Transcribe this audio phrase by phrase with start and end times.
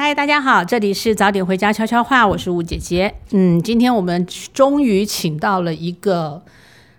[0.00, 3.12] 嗨，大家好，这里是早点回家悄悄话，我是吴姐姐。
[3.32, 4.24] 嗯，今天我们
[4.54, 6.40] 终于请到了一个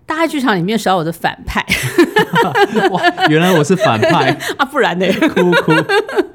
[0.05, 1.65] 大爱剧场里面少有的反派
[2.91, 5.05] 哇，原来我是反派， 啊，不然呢？
[5.29, 5.71] 哭哭。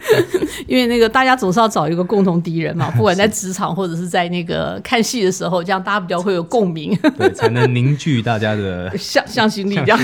[0.67, 9.99] 因为那个大家总是要找一个共同敌人嘛，不管在职场或者是在那个看戏的时候，这样大家比较会有共鸣，对，才能凝聚大家的向向心力这样。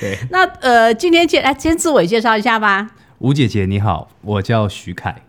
[0.00, 2.86] 对，那呃，今天介来先自我介绍一下吧。
[3.18, 5.22] 吴姐姐你好，我叫徐凯，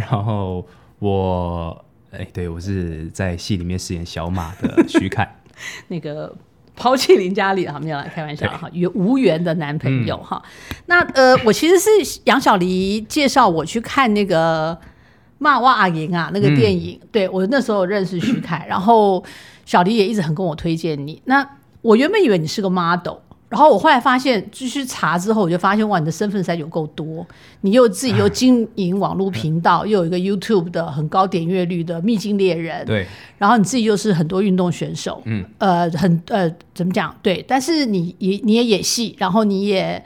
[0.00, 0.66] 然后
[0.98, 5.36] 我哎，对我是在戏里面饰演小马的徐凯。
[5.88, 6.34] 那个
[6.74, 10.42] 抛弃林嘉丽啊，没有啦，开玩笑哈，缘无缘的男朋友哈。
[10.86, 14.74] 那呃，我其实是杨小黎介绍我去看那个
[15.38, 19.22] 《骂哇阿莹》啊那个电影，对我那时候认识徐凯，然后
[19.64, 21.20] 小黎也一直很跟我推荐你。
[21.26, 21.46] 那
[21.82, 23.18] 我原本以为你是个 model。
[23.50, 27.26] 然后我后来发现，继续查之后，我就发现哇，你的身份实在有够多。
[27.62, 32.82] 你又自己又经营网络频道，又有一个 YouTube 的很高点阅率的《秘境猎人》。
[32.86, 33.04] 对。
[33.38, 37.12] 然后你自己又是很多运动选手，嗯，呃，很呃，怎么讲？
[37.22, 37.44] 对。
[37.48, 40.00] 但是你也你也演戏，然后你也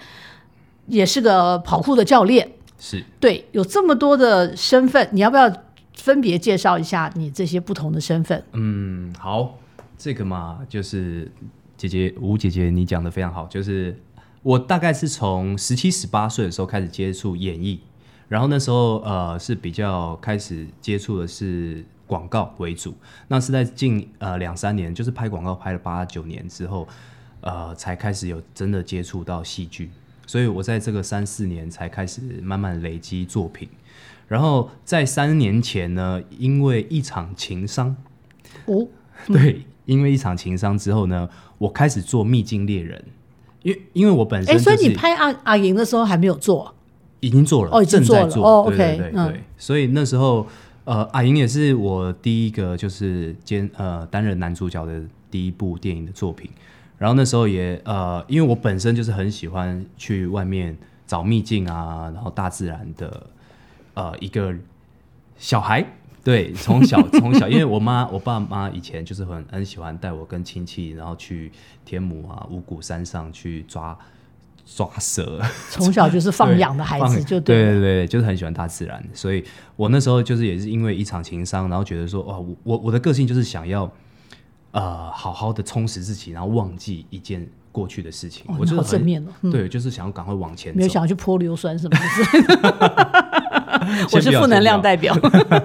[0.87, 2.51] 也是个跑酷的教练。
[2.79, 3.05] 是。
[3.21, 5.53] 对，有这么多的身份，你要不要
[5.93, 8.43] 分别介绍一下你这些不同的身份？
[8.53, 9.59] 嗯，好，
[9.99, 11.31] 这个嘛，就是。
[11.77, 13.47] 姐姐吴姐姐，你讲的非常好。
[13.47, 13.99] 就是
[14.43, 17.81] 我大概是从十七十八岁的时候开始接触演艺，
[18.29, 22.95] 然后那时候呃是比较开始接触的是广告为主。
[23.29, 26.87] 那是在近呃两三年，就是拍广告拍了八九年之后，
[27.41, 29.91] 呃才开始有真的接触到戏剧。
[30.27, 33.69] 所以我在这个三四年才开始慢慢累积作品。
[34.27, 37.95] 然后在三年前呢，因为一场情伤，
[38.67, 38.89] 哦，
[39.27, 39.67] 对。
[39.87, 43.05] 因为一场情伤之后呢，我开始做秘境猎人，
[43.63, 46.75] 因为因为我本身，哎，所以你拍阿阿莹的时候还没有做，
[47.21, 49.11] 已经做了，哦，正在做，哦，OK，对对。
[49.13, 50.47] 对，所以那时候，
[50.85, 56.51] 呃，阿莹也是我第一个就是兼呃担任男主角的第一部电影的作品，
[56.99, 63.27] 然后那时候也呃，因为我本身就是很喜欢去外面找秘境啊，然后大自然的
[63.95, 64.55] 呃一个
[65.37, 65.85] 小孩。
[66.25, 71.53] 对，从小 从小，因为我妈我爸妈以前就是很很喜欢带我跟亲戚，然后去
[71.85, 73.97] 天母啊五谷山上去抓
[74.65, 75.39] 抓蛇。
[75.69, 79.07] 从小就是放养的孩子，就对对对，就是很喜欢大自然。
[79.13, 79.45] 所以
[79.77, 83.93] 我那时候就是也是因为一场情伤，然后觉得说，哦，我我的个性就是想要
[84.71, 88.47] 呃好好的充实自己，然后忘记一件过去的事情。
[88.49, 93.64] 我好正面哦，对，就是想要赶快往前，没有想要去泼硫酸什么的。
[94.13, 95.15] 我是负能量代表，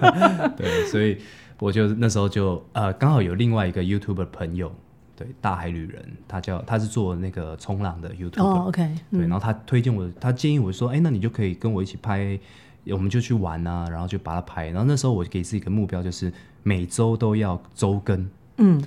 [0.58, 1.18] 对，所以
[1.59, 4.74] 我就那时候就呃，刚好有另外一个 YouTube 朋友，
[5.16, 12.40] 对，大海旅人，他叫他是做那个冲浪的 YouTube，哦，OK，对，然后他推荐我，他建议我说，哎，那你就可以跟我一起拍，
[12.88, 16.31] 我们就去玩啊，然后就把它拍，然后那时候我给自己一个目标，就是
[16.64, 18.81] 每周都要周更，嗯，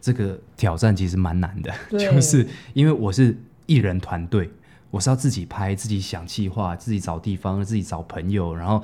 [0.00, 4.50] 这个挑战其实蛮难的， 就是因为我是艺人团队。
[4.90, 8.82] 我是要自己拍，自己想计划，自己找地方，自己找朋友，然后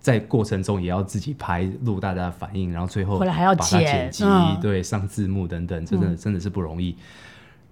[0.00, 4.24] 在过程中也要自己拍录大家的反应，然后最后回来还要剪辑，
[4.60, 6.96] 对，上字幕等等，真的真的是不容易。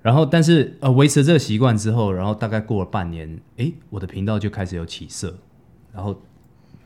[0.01, 5.37] 然后，但是呃，维持这个习惯之后，然后大概过了半年，哎，我的频道就开始有起色。
[5.93, 6.17] 然后，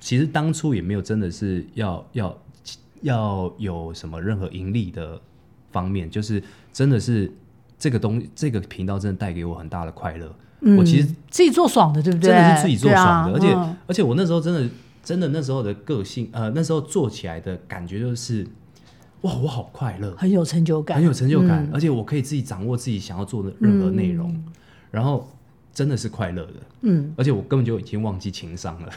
[0.01, 2.39] 其实当初也没有真的是要要
[3.03, 5.21] 要有什么任何盈利的
[5.71, 7.31] 方面，就是真的是
[7.79, 10.35] 这个东这个频道真的带给我很大的快乐。
[10.77, 12.31] 我其实自己做爽的，对不对？
[12.31, 14.69] 真的是自己做爽的，而且而且我那时候真的
[15.03, 18.47] 真的那时候的个性，呃，那时候做起来的感觉就是，
[19.23, 24.33] 哇，我好快乐，很有成就感，很有成就感，而且我可以自己掌握自己想要做的任何内容，
[24.91, 25.29] 然后
[25.75, 28.89] 真的是快乐的，嗯，而且我根本就已经忘记情商了。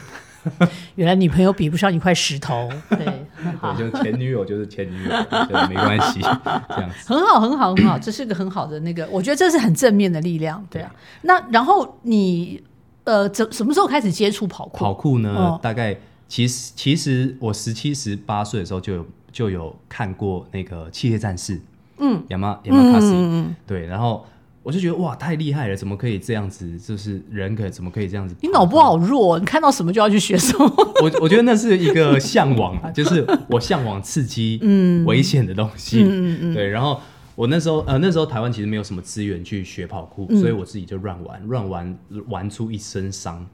[0.96, 5.10] 原来女朋友比不上一块石头，对，对，就前女友就是前女友，
[5.68, 10.92] 没关系，这样子很好，很好，很好，这是个很好的那个，我觉得这是很正面的力量，对啊。
[11.22, 12.62] 那然后你
[13.04, 14.78] 呃，怎什么时候开始接触跑酷？
[14.78, 15.58] 跑酷呢？
[15.62, 15.96] 大概
[16.28, 21.56] 其实其实我十七十八岁的时候就有就有看过那个《企业战士》，
[21.98, 24.26] 嗯，亚马亚马卡西，对，然后。
[24.66, 25.76] 我就觉得哇，太厉害了！
[25.76, 26.76] 怎么可以这样子？
[26.76, 28.34] 就是人可怎么可以这样子？
[28.42, 30.64] 你脑波好弱，你看到什么就要去学什么。
[31.04, 36.02] 我我觉得那是一个向往啊，就是我向往刺激、 嗯，危险的东西。
[36.02, 36.52] 嗯嗯嗯。
[36.54, 37.00] 对，然后
[37.36, 43.46] 我那时候呃，那时候台湾其实没有什么资源去学跑酷，所以我自己就乱玩，乱玩玩出一身伤。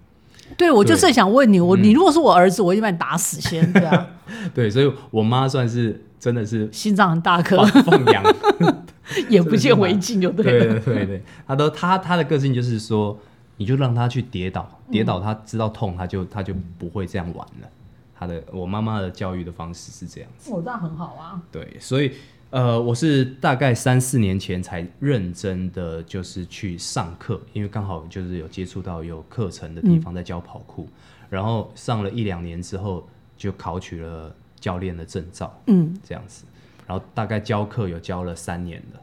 [0.57, 4.07] 对，我就是想问你，我你如果是我儿子，我一定把你打死先，对啊。
[4.55, 8.25] 对，所以我妈算是真的是心脏很大颗，放羊。
[9.31, 10.79] 眼不见为净就对了。
[10.81, 13.19] 对对对， 他都他他的个性就是说，
[13.57, 17.69] 你就让他去跌倒，跌倒他知道痛，他就他就不会这样玩了。
[18.15, 20.53] 他的我妈妈的教育的方式是这样子。
[20.53, 21.43] 哦，那很好啊。
[21.51, 22.13] 对，所以
[22.51, 30.87] 呃，我是大概三四年前才认真的就是去上课，因为刚好就是有接触到有课程的地方在教跑酷，
[31.29, 36.45] 然后上了一两年之后就考取了教练的证照，嗯，这样子，
[36.93, 39.01] 然后大概教课有教了三年了。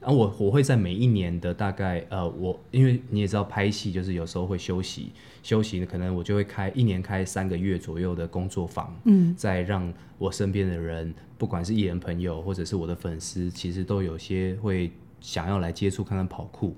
[0.00, 5.12] 然后我我会在每一年的大概呃，我因为你也知道拍戏就是有时候会休息，
[5.42, 14.90] 休息可能我就会开一年开三个月左右的工作坊，嗯，再让我身边的人，不管是艺人朋友或者是我的粉丝，其实都有些会
[15.20, 16.74] 想要来接触看看跑酷，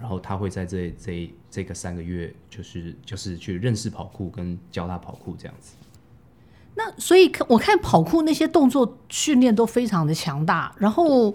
[0.00, 5.74] 然后他会在这这这个三个月，就是就是去认识跑酷跟教他跑酷这样子。
[6.76, 11.34] 那所以看我看跑酷那些动作训练都非常的强大，然后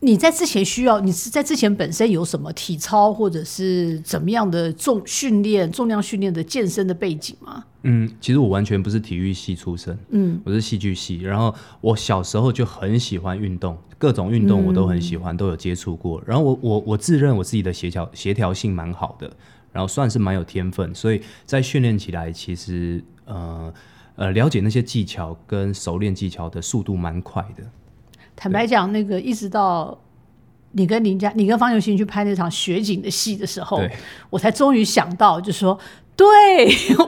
[0.00, 7.64] 你在之前需要你是在之前本身有什么体操或者是怎么样的重训练、重量训练的健身的背景吗？
[7.82, 11.20] 嗯，其实我完全不是体育系出身，嗯，我是戏剧系。
[11.22, 16.22] 然后我小时候就很喜欢运动，各种运动我都很喜欢，都有接触过。
[16.24, 19.28] 然后我我我自认我自己的协调协调性蛮好的，
[19.72, 23.72] 然后算是蛮有天分，所以在训练起来其实呃
[24.18, 27.62] 呃了解那些技巧跟熟练技巧的速度蛮快的。
[28.34, 29.96] 坦白讲，那个一直到
[30.72, 33.80] 你跟林家、你跟方有新去拍那场雪景的戏的时候，
[34.28, 35.78] 我才终于想到，就是说，
[36.18, 36.26] 对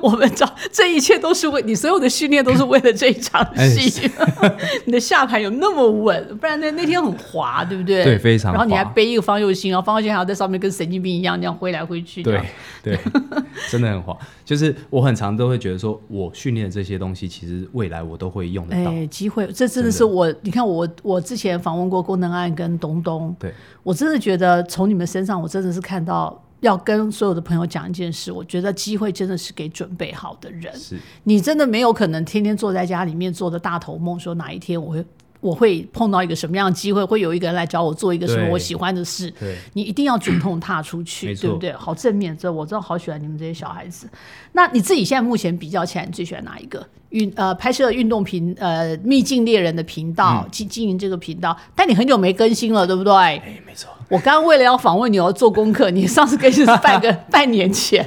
[0.00, 4.08] 我们找这一切都是为你所有的训练都是为了这一场哎戏。
[4.86, 8.04] 你的下盘有那么稳，不然那那天很滑，对不对？
[8.04, 12.22] 对非常然后你还背一个方佑兴，然后方佑兴还要在上面跟神经病一样这样挥来挥去。
[12.22, 12.40] 这对
[12.84, 12.98] 对，
[13.68, 14.16] 真的很滑。
[14.44, 18.92] 就是我很常都会觉得说，我训练的这些东西，其实未来我都会用得到。
[18.92, 23.52] 哎，机会，这真的是我，你看我，我之前访问过郭能案跟东东，对，
[23.82, 30.74] 我真的觉得从你们身上，我真的是看到要跟所有的朋友讲一件事，我觉得机会真的是给准备好的人。
[30.76, 35.04] 是你真的没有可能天天坐在家里面做的大头梦，说哪一天我会
[35.40, 39.31] 我会碰到一个什么样的机会，会有一个人来找我做一个什么我喜欢的事。
[39.40, 39.56] 对。
[39.72, 41.72] 你一定要主动踏出去，对不对？
[41.72, 44.08] 好正面，这我真的好喜欢你们这些小孩子。
[44.52, 46.87] 那你自己现在目前比较起来，你最喜欢哪一个？
[47.10, 53.12] 运呃拍摄运动频呃秘境猎人的频道，经、经营这个频道，但你很久没更新了，对不对？
[53.12, 53.90] 哎，没错。
[54.08, 55.90] 我刚刚为了要访问你，我要做功课。
[55.90, 58.04] 你上次更新是半个 半年前，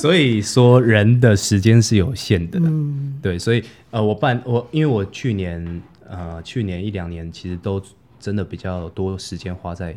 [0.00, 7.82] 所以说人的时间是有限的，嗯，对，所以呃，我半我因为我去年呃去年一两年其实都
[8.18, 9.96] 真的比较多时间花在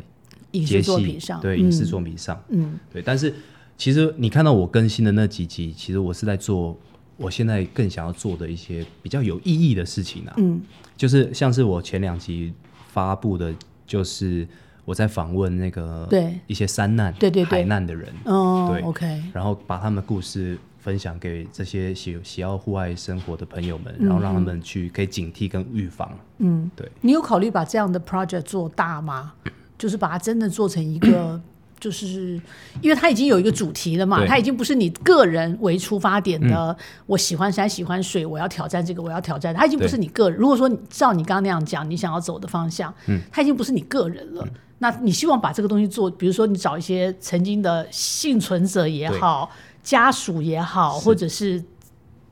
[0.52, 3.34] 影视接戏作品上，对影视作品上，嗯，对，但是
[3.76, 6.78] 其实你看到我更新的那几集，其实我是在做
[7.16, 10.60] 我现在更想要做的一些比较有意义的事情啊，嗯，
[10.96, 12.52] 就是像是我前两集
[12.88, 13.54] 发布的，
[13.86, 14.46] 就是
[14.84, 16.38] 我在访问那个对。
[16.46, 17.44] 一些山难对对对。
[17.44, 26.10] 海难的人，哦对，OK，然后把他们的故事分享给这些喜喜好户外生活的朋友们，然后让他们去可以警惕跟预防。
[26.38, 29.32] 嗯，对，你有考虑把这样的 project 做大吗？
[29.78, 31.40] 就是把它真的做成一个，
[31.78, 32.40] 就是
[32.82, 36.76] 因为它已经有一个主题了嘛，它已经不是你个人为出发点的。
[37.06, 39.54] 我喜欢山，喜欢水，我要挑战这个，我要挑战。
[39.54, 40.38] 它已经不是你个人。
[40.38, 44.46] 如果说照你刚刚那样讲，你想要走的方向，嗯，它已经不是你个人了。
[44.82, 49.50] 那你希望把这个东西做，比如说你找一些曾经的幸存者也好，
[49.82, 51.62] 家属也好，或者是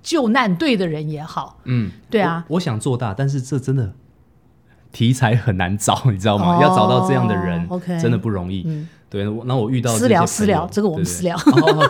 [0.03, 2.45] 救难队的人也好，嗯，对啊。
[2.49, 3.93] 我，我想做大，但是这真的
[4.93, 6.57] 题材很难找，你知道吗？
[6.57, 8.63] 哦要找到这样的人 OK 真的不容易。
[8.67, 8.89] 嗯。
[9.11, 11.35] 对，那我遇到私聊私聊这个我们私聊。
[11.41, 11.87] 好好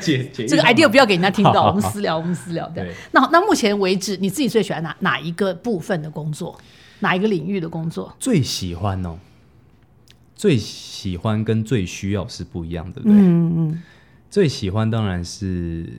[0.00, 2.66] 姐姐姐，这个 idea 不要给人家听到，我们私聊，我们私聊。
[2.70, 6.58] 对对，那那目前为止，你自己最喜欢哪哪一个部分的工作，
[7.00, 8.16] 哪一个领域的工作？
[8.18, 9.18] 最喜欢哦，
[10.34, 13.18] 最喜欢跟最需要是不一样的，对不对？
[13.20, 13.82] 嗯嗯，
[14.36, 15.90] 最喜欢当然是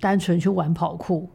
[0.00, 1.30] 单纯去玩跑酷，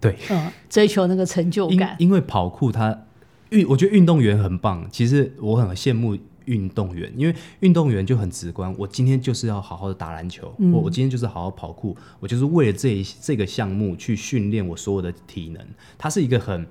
[0.00, 1.94] 对，嗯，追求那个成就感。
[2.00, 3.04] 因为跑酷它
[3.50, 4.84] 运，我觉得运动员很棒。
[4.90, 8.74] 其实我很羡慕运动员，因为运动员就很直观。
[8.76, 15.64] 我今天就是要好好的打篮球，嗯我我今天就是好好跑酷，我就是为了这一这个项目去训练我所有的体能。
[15.96, 16.66] 它是一个很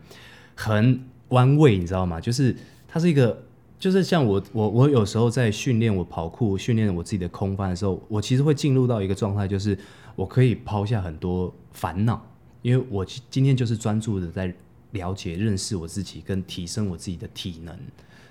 [0.56, 2.20] 很弯位，你知道吗？
[2.20, 2.53] 就是
[2.86, 3.47] 它是一个。
[3.79, 9.77] 就是像我我我有时候在训练我跑酷、训练我自己的空翻的时候，我其实会进入到一个状态，就是
[10.15, 12.25] 我可以抛下很多烦恼，
[12.62, 14.53] 因为我今今天就是专注的在
[14.91, 17.77] 了解、认识我自己，跟提升我自己的体能。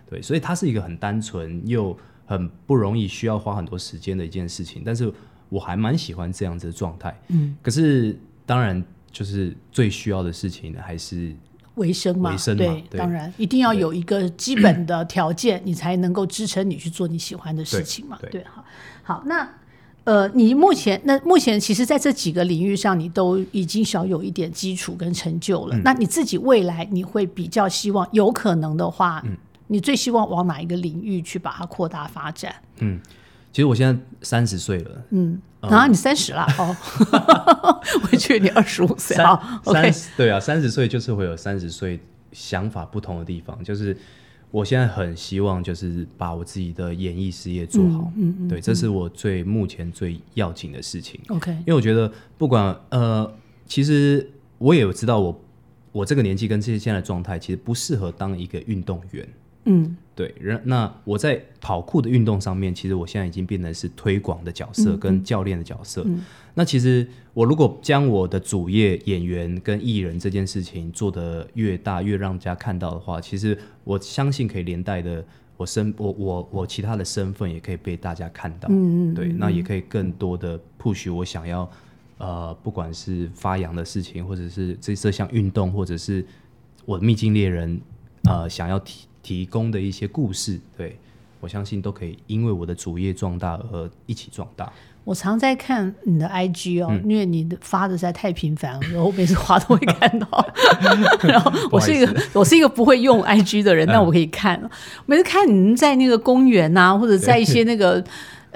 [0.09, 4.83] 对，所以它是一个很单纯又很不容易需要花很多时间的一件事情。
[4.85, 5.13] 但是
[5.49, 7.17] 我还蛮喜欢这样子的状态。
[7.29, 11.35] 嗯，可是当然，就是最需要的事情呢，还是
[11.77, 18.19] 维生嘛，生嘛对，对当然一定要有一个基本的条件，你才能够支撑你去做你喜欢的事情嘛。
[18.21, 18.65] 对对，好，
[19.03, 19.49] 好，那
[20.05, 25.77] 呃，你目前那目前其实在这几个领域上，你都已经小有一点基础跟成就了。
[25.79, 29.23] 那你自己未来你会比较希望，有可能的话，
[29.67, 32.55] 你最希望往哪一个领域去把它扩大发展？
[32.79, 33.01] 嗯，
[33.57, 36.77] 其实我现在三十岁了，嗯，然后你三十了哦，
[38.05, 39.63] 我觉得你二十五岁啊。
[39.65, 41.99] OK，对啊，三十岁就是会有三十岁
[42.33, 43.97] 想法不同的地方，就是
[44.51, 51.19] 我现在很希望就是把我自己的演艺事业做好，嗯嗯，对，这是我最目前最要紧的事情。
[51.29, 53.33] OK，因为我觉得不管呃，
[53.65, 55.41] 其实我也有知道我
[55.93, 59.27] 我这个年纪跟这些现在的状态，其实不适合当一个运动员。
[59.67, 66.07] 嗯对，然那我在跑酷的运动上面，其实我现在已经变成是推广的角色跟教练的角色。
[66.55, 75.23] 那其实我如果将我的主业演员跟艺人这件事情做得越大，越让人家看到的话，其实我相信可以连带的
[75.59, 78.71] 我身我我我其他的身份也可以被大家看到。
[78.71, 81.71] 嗯嗯对，那也可以更多的 push 我想要
[82.17, 86.25] 呃，不管是发扬的事情，或者是这这项运动，或者是
[86.87, 87.79] 我的秘境猎人
[88.25, 90.97] 呃想要提提供的一些故事，对
[91.41, 94.73] 我相信都可以因为我的主业壮大而一起壮大。
[95.03, 100.47] 我常在看你的 IG 哦，嗯因为你的发的实在太频繁了，我每次滑都会看到。
[101.27, 104.71] 然后我是一个我是一个不会用 IG 的人，嗯但我可以看。
[105.07, 108.05] 每次看你们在那个公园啊、或者在一些那个。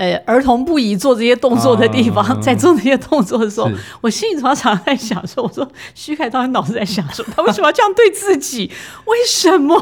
[0.00, 3.68] 呃，儿童不宜做这些动作的地方，啊 在做这些动作的时候，
[4.00, 7.34] 我心里常常在想说：“我说徐凯到底脑子在想什么？
[7.36, 8.70] 他为什么要这样对自己？
[9.04, 9.78] 为什么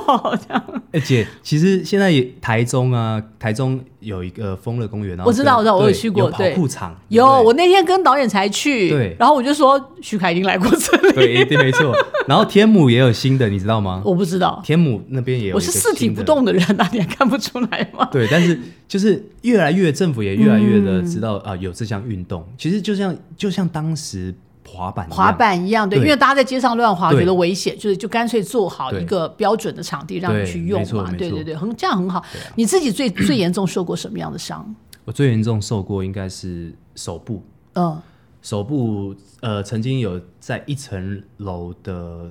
[0.48, 11.92] 这样？”而且其实现在也台中啊，台中有一个丰乐公园，然后我知道我知道我有对有跑去过对酷场，有，我那天跟导演才去，对然后我就说徐凯已经来过这里，对，对，没错。
[12.28, 14.02] 然后天母也有新的，你知道吗？
[14.04, 16.22] 我不知道，天母那边也有，我是四体不。
[16.28, 18.06] 动的人啊，你还看不出来吗？
[18.12, 22.46] 对，但是就是越来越政府也越来越嗯的知道啊、有这项运动。
[22.58, 24.34] 其实就像就像当时
[24.70, 26.04] 滑板滑板一样，对，对。
[26.04, 27.20] 因为大家在街上乱滑，对。
[27.20, 32.18] 觉得危险，就是就干脆做好一个标准的场地让你去用嘛，对对对，很这样很好。
[32.20, 32.26] 啊。
[32.54, 34.74] 你自己最最严重受过什么样的伤？
[35.04, 37.42] 我最严重受过应该是手部，
[37.74, 38.00] 嗯。
[38.40, 42.30] 手部呃曾经有在一层楼的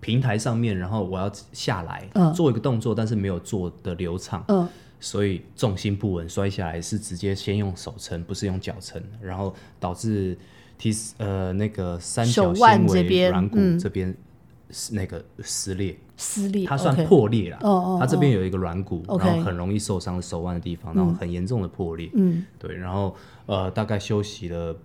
[0.00, 2.32] 平台上面，然后我要下来、嗯。
[2.32, 4.66] 做一个动作，但是没有做的流畅，嗯。
[4.98, 10.36] 所以重心不稳，摔下来是直接先用手撑，不是用脚撑，然后导致
[10.78, 14.14] 提呃那个三角手腕纤维这边软骨嗯这边
[14.70, 17.56] 是那个撕裂，撕裂，它算破裂了。
[17.62, 22.10] 哦哦它这边有一个软骨，然后很容易受伤手腕的地方，然后很严重的破裂。
[22.14, 23.14] 嗯对，然后
[23.46, 24.76] 呃大概休息了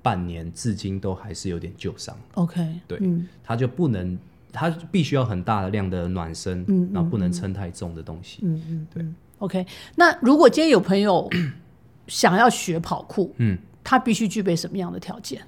[0.00, 2.16] 半年，至今都还是有点旧伤。
[2.34, 4.16] ，OK，对，嗯它就不能，
[4.52, 8.38] 它必须要很大的量的暖身，嗯然后不能撑太重的东西。
[8.44, 9.04] 嗯嗯，对
[9.38, 9.66] ，OK。
[9.96, 11.28] 那如果今天有朋友
[12.06, 13.58] 想要学跑酷，嗯，
[13.88, 15.40] 他必须具备什么样的条件？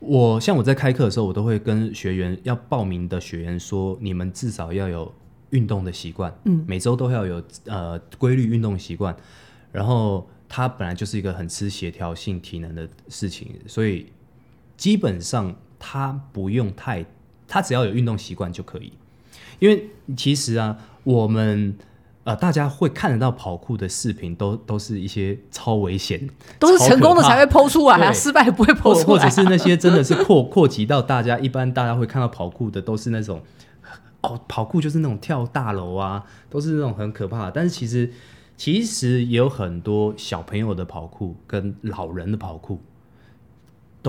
[0.00, 5.14] 我像我在开课的时候，我都会跟学员要报名的学员说，你们至少要有
[5.50, 9.16] 运动的习惯，嗯，每周都要有呃规律运动习惯。
[9.70, 14.06] 然后它本来就是一个很吃协调性、体能的事情，所以
[14.76, 17.06] 基本上他不用太，
[17.46, 18.92] 他只要有运动习惯就可以。
[19.60, 21.76] 因为其实啊，我们
[22.28, 33.40] 呃大家会看得到跑酷的视频，都都是一些超危险，都是成功的才会剖出来失败不会或剖出来啊、或者是那些真的是扩 扩及到大家，一般大家会看到跑酷的都是那种，
[34.20, 37.52] 哦，跑酷就是那种跳大楼啊，都是那种很可怕的。
[37.52, 38.12] 但是其实
[38.58, 42.78] 其实也有很多小朋友的跑酷跟老人的跑酷。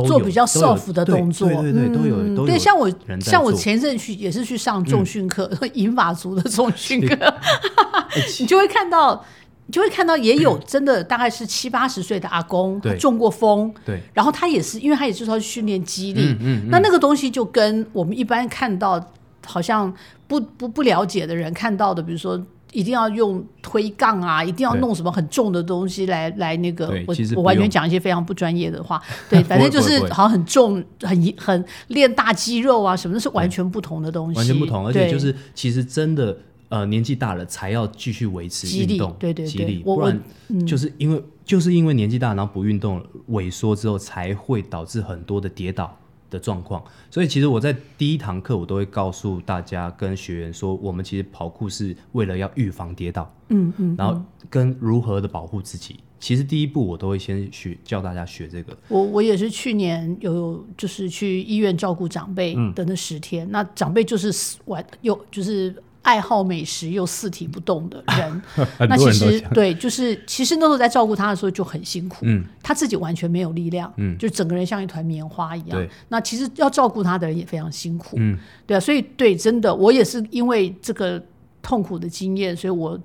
[0.06, 2.36] 做比较 soft 的对动作，对对对，都有嗯。
[2.36, 2.48] 都有。
[2.48, 9.24] 对，像我像我前阵去也是去上重训课， 银发族的重训课，哎 你就会看到，
[9.66, 14.02] 你就会看到也有真的大概是七八十岁的阿公，中过风，对。
[14.14, 16.70] 然后他也是，因为他也就是要训练肌力，嗯嗯嗯。
[16.70, 19.04] 那那个东西就跟我们一般看到
[19.46, 19.94] 好像
[20.28, 22.42] 不不不了解的人看到的，比如说。
[22.72, 36.38] 一定要用推杠啊，一定要弄什么很重的东西来来那个，我我完全讲一些非常不专业的话， 对，反正就是好像很重、很很练大肌肉啊什么，那是完全不同的东西，完全不同，而且就是其实真的
[36.70, 39.80] 呃年纪大了才要继续维持运动，对对对。
[39.80, 40.66] 不然嗯。
[40.66, 45.98] 就是因为就是因为年纪大，然后不运动萎缩之后，才会导致很多的跌倒
[46.30, 46.84] 的状况。
[47.10, 56.00] 所以其实我在第一堂课我都会告诉大家跟学员说，我们其实跑酷是为了要预防跌倒，嗯嗯，然后跟如何的保护自己。
[56.20, 68.42] 其实第一步我都会先学教大家学这个，我我也是去年有就是去医院照顾长辈嗯的那十天，那长辈就是死完有就是爱好美食又四体不动的人。
[68.90, 69.12] 那其。
[69.12, 75.88] 实对，就是其实那时候在照顾他的时候就很辛苦，嗯，他自己完全没有力量，嗯就整个人像一团棉花一样。
[76.08, 81.22] 那其实要照顾他的人也非常辛苦，嗯，对啊，所以对，真的，我也是因为这个
[81.62, 82.98] 痛苦的经验，所以我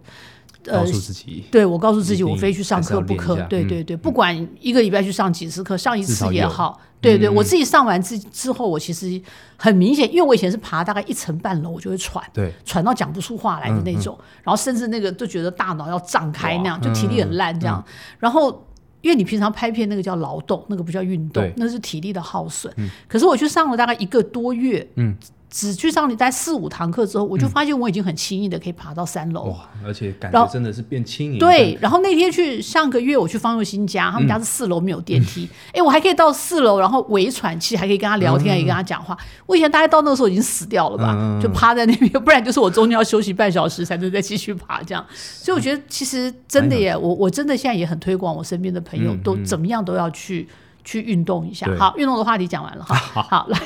[0.66, 3.34] 呃告诉自己，对我告诉自己，我非去上课不可。
[3.48, 6.80] 对对对，不管一个礼拜去上几次课，上一次也好。
[7.00, 9.20] 对对，嗯我自己上完之之后，我其实
[9.58, 17.84] 很明显，因为我以前是爬大概一层半楼，我就会喘，对，喘到讲不出话来的那种，然后甚至那个就觉得大脑要胀开那样，就体力很烂这样。
[18.18, 18.66] 然后
[19.02, 22.72] 因为你平常拍片那个叫劳动，那个不叫运动，那是体力的耗损。
[23.06, 25.14] 可是我去上了大概一个多月，嗯，
[25.56, 29.44] 只去上你待四五堂课之后，我就发现我已经很轻易的可以爬到三楼。
[29.44, 31.38] 哇，而且感觉真的是变轻盈。
[31.38, 39.16] 对，然后那天去上个月我去方佑新家，他们嗯家是四楼没有电梯， 哎、我还可以到四楼，然后微喘气，还可以跟他聊天，还可以跟他讲话。
[39.46, 45.06] 我以前大概到那个时候已经死掉了吧，就趴在那边，不然就是我中间要休息半小时才能再继续爬这样。
[45.14, 50.48] 所以我觉得其实真的耶，我我真的现在也很推广我身边的朋友，嗯都怎么样都要去
[50.82, 51.68] 去运动一下。
[51.78, 52.96] 好，运动的话题讲完了哈，
[53.30, 53.56] 好来，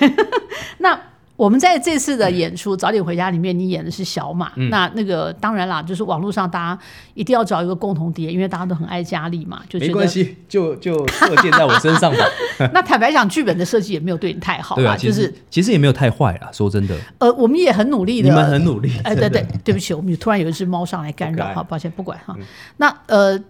[0.81, 1.01] 那。
[1.39, 4.51] 我们在这次的演出《早点回家》里面，你演的是小马。
[4.57, 6.79] 嗯那那个当然啦，就是网络上大家
[7.15, 9.79] 一定要找一个共同点，因为大家都很爱佳丽嘛，就。
[9.79, 12.19] 没关系，就就射箭在我身上吧。
[12.75, 18.29] 那坦白讲，剧本的设计也没有对你太好对啊，就是其实也没有太坏啊，说真的，呃，我们也很努力的。
[18.29, 18.91] 你们很努力。
[19.05, 22.37] 哎，对对，对不起，我们突然有一只猫上来干扰，好，抱歉，不管哈。
[22.79, 23.41] 那呃，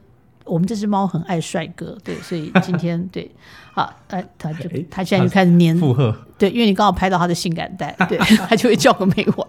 [0.49, 3.31] 我们这只猫很爱帅哥，对，所以今天 对，
[3.73, 9.47] 好，呃，它就哎它现在就开始黏，附和，对，因为你刚好拍到它的性感带， 对，它就会叫个没完。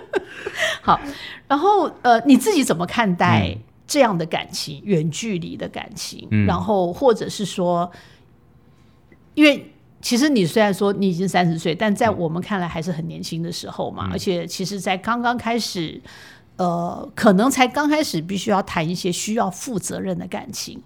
[0.82, 1.00] 好，
[1.46, 6.26] 然后呃，你自己怎么看待这样的感情，远距离的感情？
[6.30, 6.46] 嗯。
[6.46, 7.90] 然后或者是说，
[9.34, 16.00] 因为其实你虽然说你已经三十岁，但在我们看来还是很年轻的时候嘛，而且其实，在刚刚开始，
[16.58, 20.80] 呃，可能才刚开始，必须要谈一些需要负责任的感情。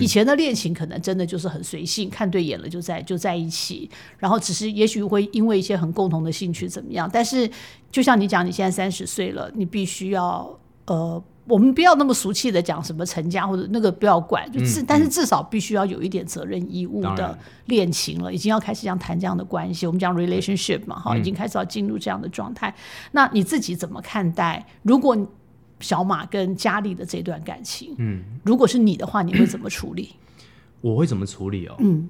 [0.00, 7.48] 以前的恋情可能真的就是很随性，看对眼了就在就在一起，然后只是也许会因为一些很共同的兴趣怎么样，但是
[7.92, 22.74] 就像你讲，你现在三十岁了，你必须要呃，我们不要那么俗气的讲什么成家或者那个不要管，就至、但是至少必须要有一点责任义务的恋情了，已经要开始这样谈这样的关系，我们讲 relationship 嘛，哈，已经开始要进入这样的状态。
[23.12, 24.66] 那你自己怎么看待？
[24.82, 25.16] 如果
[25.80, 30.16] 小马跟佳丽的这段感情，嗯，如果是你的话，你会怎么处理？
[30.80, 31.76] 我会怎么处理哦？
[31.78, 32.08] 嗯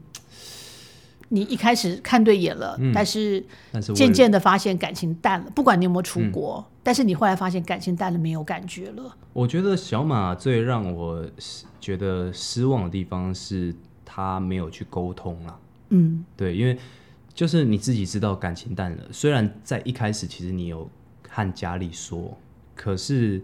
[1.28, 9.16] 你一开始看对眼了，但是但是渐渐的发现感情淡了，不管你有没有出国，但是你后来发现感情淡了，没有感觉了。
[9.32, 15.58] 我觉得小马最让我失觉得失望的地方是他没有去沟通啊。
[15.90, 16.78] 嗯，对，因为
[17.34, 20.88] 就是你自己知道感情淡了，虽然在一开始其实你有
[21.28, 22.36] 和家里说，
[22.74, 23.42] 可是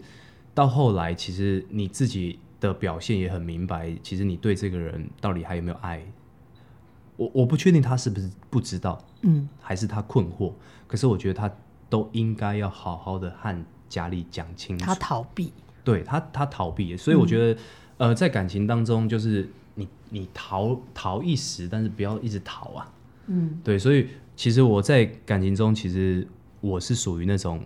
[0.53, 6.01] 到后来其实你自己的表现也很明白，其实你对这个人到底还有没有爱。
[7.17, 10.51] 我我不确定他是不是不知道，嗯，还是他困惑。
[10.87, 11.51] 可是我觉得他
[11.89, 14.85] 都应该要好好的和家里讲清楚。
[14.85, 15.51] 他逃避，
[15.83, 17.59] 对他，他逃避，所以我觉得，
[17.97, 22.91] 呃，在感情当中，就是你你逃逃一时，但是不要一直逃啊。
[23.27, 26.27] 嗯，对，所以其实我在感情中，其实
[26.61, 27.63] 我是属于那种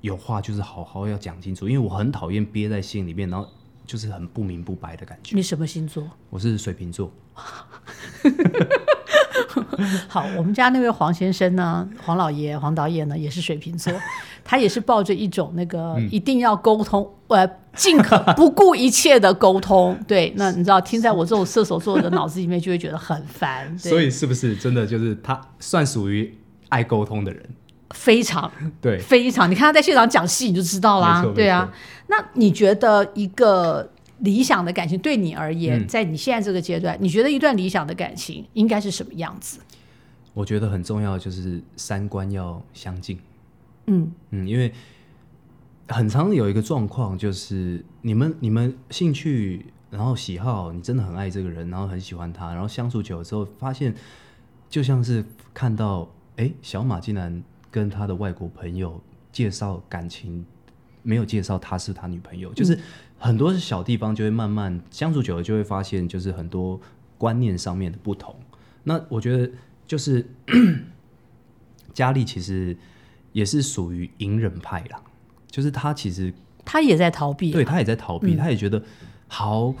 [0.00, 3.48] 有话就是好好要讲清楚，因为我很讨厌憋在心里面，然后
[3.86, 5.34] 就是很不明不白的感觉。
[5.36, 6.08] 你什么星座？
[6.30, 7.12] 我是水瓶座，
[10.08, 13.92] 好，我们家那位黄先生呢，黄老爷、黄导演呢，也是水瓶座，
[14.42, 19.98] 他也是抱着一种那个嗯一定要沟通，呃，尽可不顾一切的沟通。
[20.06, 23.78] 对，那你知道，听在我这种射手座的脑子里面，就会觉得很烦。
[23.78, 26.32] 所以是不是真的就是他算属于
[26.68, 27.53] 爱沟通的人？
[27.90, 31.72] 非常 对，非常，你看他在现场讲戏，你就知道啦对啊，
[32.08, 35.86] 那你觉得一个理想的感情对你而言，嗯。
[35.86, 39.58] 在你现在这个阶段，你觉得一段理想的感情应该是什么样子？
[40.32, 43.18] 我觉得很重要的就是三观要相近。
[43.86, 44.10] 嗯。
[44.30, 44.72] 嗯，因为
[45.88, 53.94] 很常有一个状况，就是你们你们兴趣，然后喜好，你真的很爱这个人，然后很喜欢他，然后相处久了之后，发现
[54.68, 57.42] 就像是看到，哎，小马竟然
[57.74, 60.46] 跟他的外国朋友介绍感情，
[61.02, 62.78] 没有介绍他是他女朋友，就是
[63.18, 66.80] 很多小地方就会慢慢相处久了，就会发现就是很多
[67.18, 68.32] 观念上面的不同。
[68.84, 69.50] 那我觉得
[69.88, 70.24] 就是
[71.92, 72.76] 佳丽其实
[73.32, 75.02] 也是属于隐忍派啦，
[75.48, 76.32] 就是他其实
[76.64, 78.80] 他也在逃避、啊，对他也在逃避，他也觉得
[79.26, 79.74] 好，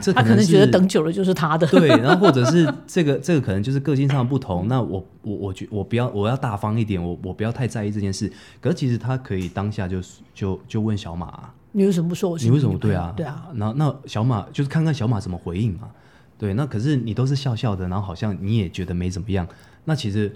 [0.00, 1.66] 这他可能觉得等久了就是他的。
[1.66, 8.30] 对，然后或者是 这个这个可能就是个性上的不同，那我我我觉我不要我要大方一点，我我不要太在意这件事。
[8.60, 10.00] 可是其实他可以当下就
[10.34, 13.12] 就就问小马啊、你为什么不说我是你为什么对啊？
[13.16, 15.90] 对啊，，然后那小马就是看看小马怎么回应嘛。
[16.38, 19.46] 对，那可是你都是笑笑的，然后好像你也觉得没怎么样，
[19.84, 20.32] 那其实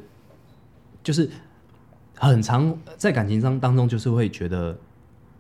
[1.02, 1.30] 就是
[2.16, 4.76] 很常在感情上当中就是会觉得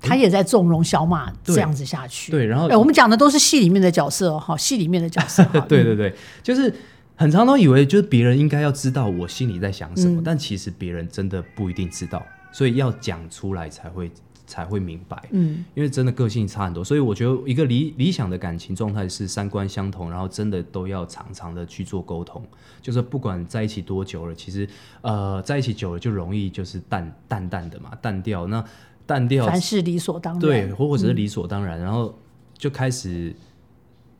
[0.04, 2.30] 他也在纵容小马这样子下去。
[2.30, 5.42] 对，然后哎，我们讲的都是戏里面的角色哦，哈，戏里面的角色。
[5.52, 6.72] 哈对对对，就是
[7.16, 14.10] 很常都以为就是别人应该要知道我心里在想什么，嗯但其实别人真的不一定知道，所以要讲出来才会
[14.46, 15.16] 才会明白。
[15.30, 22.44] 嗯，因为真的个性差很多，所以我觉得一个理理想的感情状态是三观相同，然后真的都要常常的去做沟通。
[22.82, 24.68] 就是不管在一起多久了，其实
[25.00, 28.46] 呃在一起久了就容易就是淡淡淡的嘛，淡掉。
[28.46, 28.62] 那
[29.06, 30.40] 淡掉凡事理所当然。
[30.40, 32.14] 对，或或者是理所当然，然后
[32.56, 33.34] 就开始，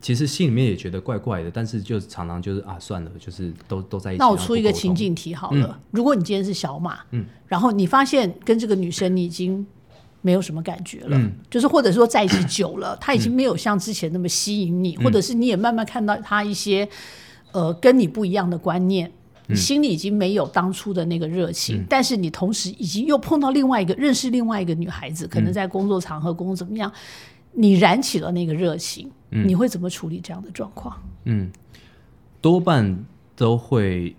[0.01, 4.19] 其实心里面也觉得怪怪的，但是就常常就是啊，算了，就是都都在一起。
[4.19, 9.67] 那我然后不沟通出一个情，境题好了，如果你今天是小马，嗯然后你发现跟这个女生你已经
[10.21, 16.89] 没有什么感觉了，嗯就是或者说在一起久了， 她已经没有像之前那么吸引你，或者是你也慢慢看到她一些
[17.53, 19.11] 呃跟你不一样的观念。
[19.47, 26.91] 你心里已经没有当初的那个热情，但是你同时已经又碰到另外一个认识另外一个女孩子，可能在工作场合、工作怎么样，
[27.53, 30.97] 你燃起了那个热情，你会怎么处理这样的状况？
[31.25, 31.51] 嗯，
[32.41, 33.05] 多半
[33.37, 34.15] 都会。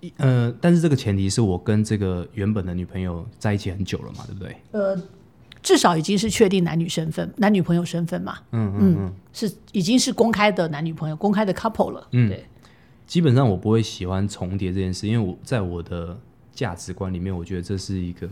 [0.00, 4.54] 一呃，但是这个前提是我跟这个原本的女朋友在一起很久了嘛，对不对？
[4.72, 4.94] 呃，
[5.62, 12.06] 至少已经是确定男女身份、男女朋友身份嘛，嗯嗯嗯，是已经是公开的男女朋友、公开的 couple 了。
[12.12, 12.46] 嗯对，
[13.06, 16.18] 基本上我不会喜欢重叠这件事，因为我在我的
[16.52, 18.28] 价值观里面，我觉得这是一个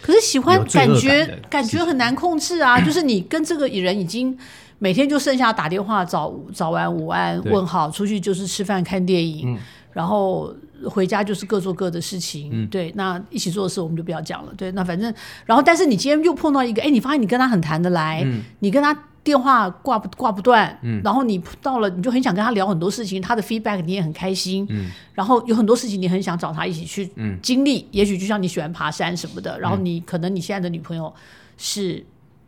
[0.00, 4.38] 可是喜欢感觉感觉很难控制啊， 就是你跟这个人已经
[4.78, 9.58] 每天就剩下打电话早早安午安问好，出去就是吃饭看电影，
[9.92, 12.64] 然后回家就是各做各的事情。
[12.68, 14.54] 对，那一起做的事我们就不要讲了。
[14.56, 15.12] 对，那反正
[15.44, 18.24] 然后但是你今天又碰到一个，哎，你发现你跟他很谈得来，
[18.60, 18.96] 你跟他。
[19.28, 24.66] 电话挂不挂不断，然后你到了你就很想跟他聊很多事情，他的 feedback 你也很开心，
[25.12, 27.10] 然后有很多事情你很想找他一起去
[27.42, 31.12] 经历，也许就像你喜欢爬山什么的，然后你可能你现在的女朋友
[31.58, 32.02] 是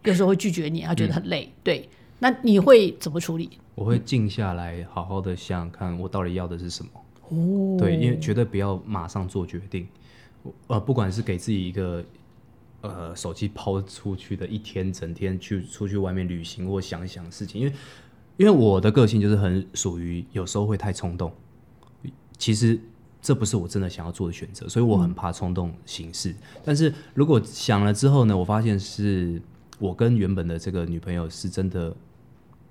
[0.04, 1.86] 有时候会拒绝你，她觉得很累，对，
[2.18, 3.50] 那你会怎么处理？
[3.74, 6.90] 我会静下来，好好的想想看我到底要的是什么。
[7.28, 9.86] 哦，对，因为绝对不要马上做决定。
[10.68, 12.02] 呃，不管是给自己一个
[12.80, 17.72] 呃手机抛出去的一天，整天去出去外面旅行或想一想事情，因为
[18.36, 21.32] 因为我的个性就是很属于有时候会太冲动。
[22.38, 22.80] 其实
[23.20, 26.34] 这不是我真的想要做的选择，所以我很怕冲动行事。
[26.64, 29.42] 但是如果想了之后呢，我发现是
[29.78, 31.94] 我跟原本的这个女朋友是真的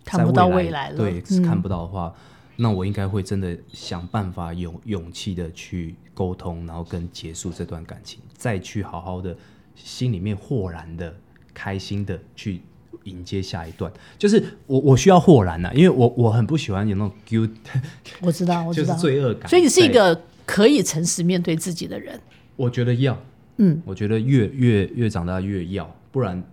[0.03, 2.11] 看不到未来了对，嗯看不到的话，
[2.55, 9.37] 那我应该会真的想办法有勇气的去沟通，然后跟结束这段感情，再去好好的
[9.83, 11.15] 心里面豁然的、
[11.53, 12.61] 开心的去
[13.05, 13.91] 迎接下一段。
[14.17, 17.49] 就是我我需要豁然呐、因为我我很不喜欢有那种 guilt，
[18.21, 19.49] 我知道，我就是知道，罪恶感。
[19.49, 22.19] 所以你是一在个可以诚实面对自己的人。
[22.55, 23.17] 我觉得要，
[23.57, 26.43] 嗯，我觉得越越越长大越要，不然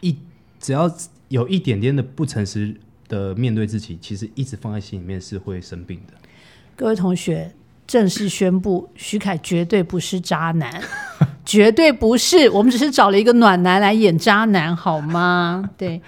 [0.00, 0.16] 一
[0.58, 0.90] 只要
[1.28, 2.74] 有一点点的不诚实
[3.08, 6.14] 的面对自己，其实一直放在心里面是会生病的。
[6.74, 7.52] 各位同学，
[7.86, 10.82] 正式宣布，徐凯绝对不是渣男，
[11.52, 15.68] 绝对不是，我们只是找了一个暖男来演渣男，好吗？
[15.76, 16.00] 对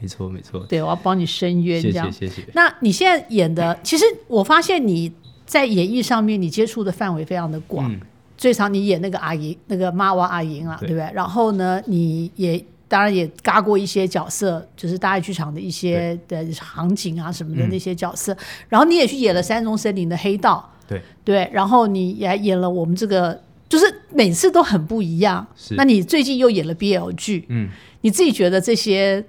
[0.00, 2.48] 没错，没错，对，我要帮你申冤，谢这样谢，谢谢。
[2.54, 5.12] 那你现在演的，其实我发现你
[5.44, 7.92] 在演艺上面，你接触的范围非常的广。
[7.92, 8.00] 嗯
[8.34, 11.14] 最常你演那个阿姨，那个妈娃阿姨啊，对对不对？
[11.14, 18.36] 然后呢，你也当然也嘎过一些角色，就是大爱剧场的一些的场景啊什么的嗯那些角色。
[18.68, 23.40] 然后你也去演了《山中森林》的黑道，对，对，然后你也还演了我们这个，
[23.72, 25.46] 就是每次都很不一样。
[25.56, 27.70] 是那你最近又演了 BL 剧，嗯，
[28.02, 29.24] 你自己觉得这些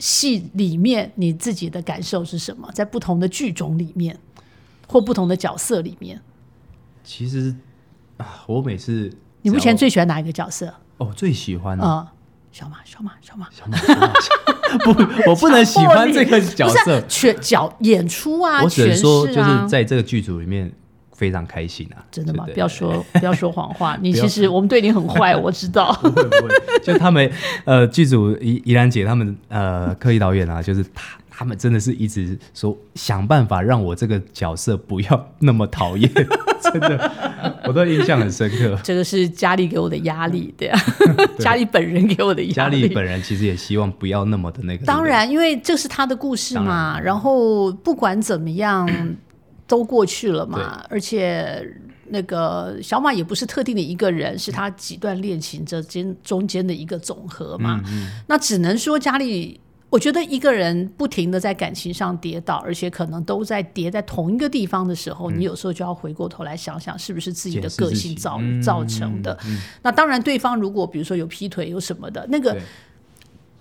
[0.00, 2.68] 戏里面，你自己的感受是什么？
[2.74, 4.18] 在不同的剧种里面，
[4.88, 6.20] 或不同的角色里面，
[7.04, 7.54] 其实
[8.16, 9.08] 啊，我每次
[9.42, 10.74] 你目前最喜欢哪一个角色？
[10.96, 12.12] 哦最喜欢的啊、
[12.50, 13.48] 小马，小马，小马。
[13.52, 14.12] 小马，小马
[14.82, 20.72] 不，我不能喜欢这个角色是，全角演出啊，我只能说就是在这个剧组里面
[21.14, 22.04] 非常开心啊。
[22.10, 22.44] 真的吗？
[22.52, 22.68] 不要。
[22.68, 25.92] 说不要说谎话， 你其实我们对你很坏， 我知道。
[26.02, 27.30] 不会不会，就他们
[27.64, 36.10] 呃剧组怡怡兰姐他们呃刻意导演啊，就是他他们真的是一直说想办法让我这个角色不要那么讨厌，
[36.60, 37.12] 真的，
[37.66, 38.76] 我都印象很深刻。
[38.82, 40.80] 这个是佳丽给我的压力，对啊，
[41.38, 42.54] 佳丽本人给我的压力。
[42.54, 44.84] 佳丽本人其实也希望不要那么的那个。
[44.84, 48.88] 当然，因为这是他的故事嘛，然后不管怎么样
[49.66, 51.66] 都过去了嘛，而且
[52.08, 57.82] 那个小马也不是特定的一个人，是他几段恋情这间中间的一个总和嘛。
[58.26, 59.60] 那只能说家里。
[59.90, 69.38] 我觉得一个人不停的在感情上跌倒，而且可能都在跌在同一个地方的时候，你有时候就要回过头来想想，是不是自己的个性造造成的？
[69.82, 72.58] 那当然，对方如果比如说有劈腿有什么的，那个。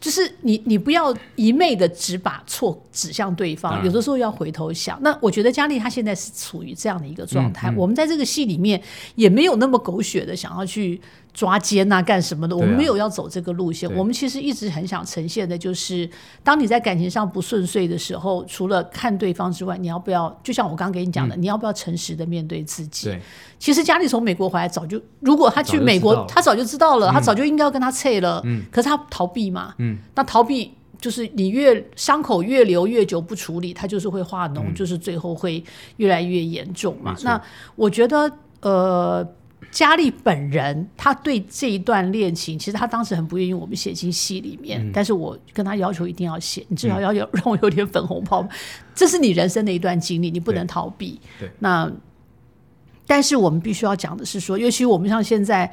[0.04, 5.02] 就是你，你不要一昧的只把错指向对方，有的时候要回头想。
[5.02, 7.74] 那我觉得佳丽她现在是处于这样的一个状态。
[7.78, 8.84] 我们在这个戏里面
[9.16, 11.00] 也没有那么狗血的想要去
[11.34, 13.92] 抓奸啊干什么的，我们没有要走这个路线。
[13.96, 16.08] 我们其实一直很想呈现的就是，
[16.44, 20.30] 当你在感情上不顺遂的时候，除了看对方之外，你要不要？
[20.44, 23.08] 就像我刚刚给你讲的，你要不要诚实的面对自己？
[23.08, 23.20] 对。
[23.58, 28.42] 其实佳丽从美国回来早就，如果他去美国，他早就知道了，他早就应该要跟他撤了。
[28.46, 29.74] 嗯，可是他逃避嘛。
[29.80, 35.64] 嗯，那逃避就是你越伤口越留越久不处理，他就是会化脓，就是最后会
[35.98, 37.16] 越来越严重嘛。
[37.24, 37.42] 那
[37.76, 39.26] 我觉得，呃，
[39.74, 48.48] 佳丽本人他对这一段恋情，其实他当时很不愿意我们写进戏里面，但是我跟他要求一定要写，你至少要有让我有点粉红泡，
[48.94, 51.20] 这是你人生的一段经历，你不能逃避。
[51.40, 51.92] 对，那。
[53.06, 55.70] 但是我们必须要讲的是说，尤其我们像现在，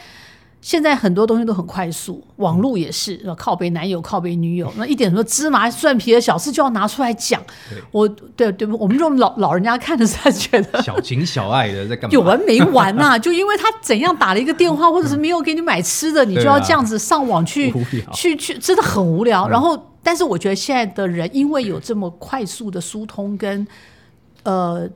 [0.60, 7.42] 现在很多东西都很快速，网络也是靠背男友、靠背女友，那一点什么芝麻蒜皮的小事就要拿出来讲。
[7.90, 12.08] 我对对，我们这种老老人家看的是觉得小情小爱的在干嘛？
[12.14, 13.16] 有完没完呐？
[13.20, 17.72] 就因为他怎样打了一个电话，或者是没有给你买吃的，你就要这样子上网去
[18.12, 19.48] 去去，真的很无聊。
[19.48, 23.66] 然后，但是我觉得现在的人因为有这么快速的疏通跟
[24.42, 24.86] 呃。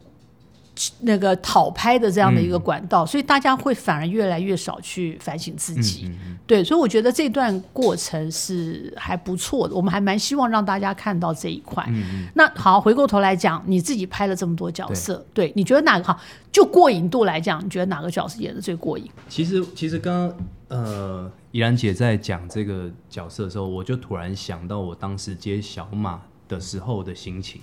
[1.01, 6.11] 那个讨拍的这样的一个管道，所以大家会反而越来越少去反省自己。
[6.47, 11.87] 对，所以我觉得这段过程是还不错的，我们还蛮希望让大家看到这一块。
[12.35, 16.19] 那好，回过头来讲，你自己拍了这么多角色，对，你觉得哪个好？
[16.53, 19.11] 就过瘾度来讲，你觉得哪个角色演的最过瘾？
[19.29, 20.37] 其实，其实刚刚
[20.69, 27.61] 呃，怡然姐在讲这个角色的时候，我就突然想到我当时接小马的时候的心情。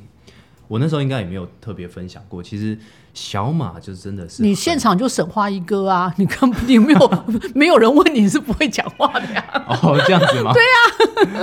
[0.67, 2.77] 我那时候应该也没有特别分享过，其实。
[3.13, 6.13] 小马就真的是你现场就省话一哥啊！
[6.17, 9.43] 你根本你没有 没有人问你是不会讲话的呀？
[9.67, 10.53] 哦，这样子吗？
[10.55, 10.63] 对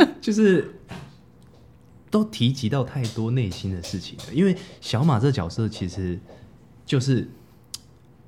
[0.00, 0.74] 呀，就是
[2.10, 4.24] 都提及到太多内心的事情了。
[4.32, 6.18] 因为小马这角色其实
[6.86, 7.28] 就是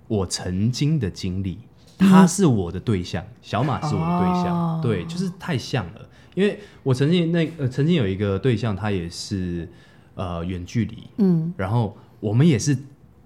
[0.06, 1.60] 我曾经的经历，
[1.96, 6.08] 他是我的对象，小马是我的对象，对，就是太像了。
[6.34, 9.66] 因为我曾经那呃曾经有一个对象，他也是
[10.14, 12.76] 呃远距离，嗯，然后我们也是。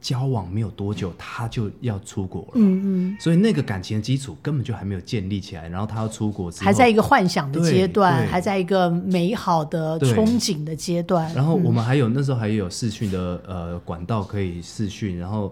[0.05, 5.67] 交往没有多久，他就要出国了，嗯嗯，所以那个感情的基础根本就还没有建立起来。
[5.67, 11.35] 然后他要出国，还在一个幻想的阶段，还在一个美好的憧憬的阶段。
[11.35, 15.51] 然后我们还有那时候还有视讯的呃管道可以视讯，然后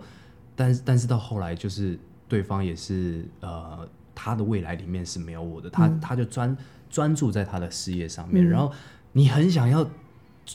[0.54, 6.54] 但但是到后来就是对方也是呃他的未来里面是没有我的，他他就专
[6.90, 8.46] 专注在他的事业上面。
[8.46, 8.70] 然后
[9.12, 9.82] 你很想要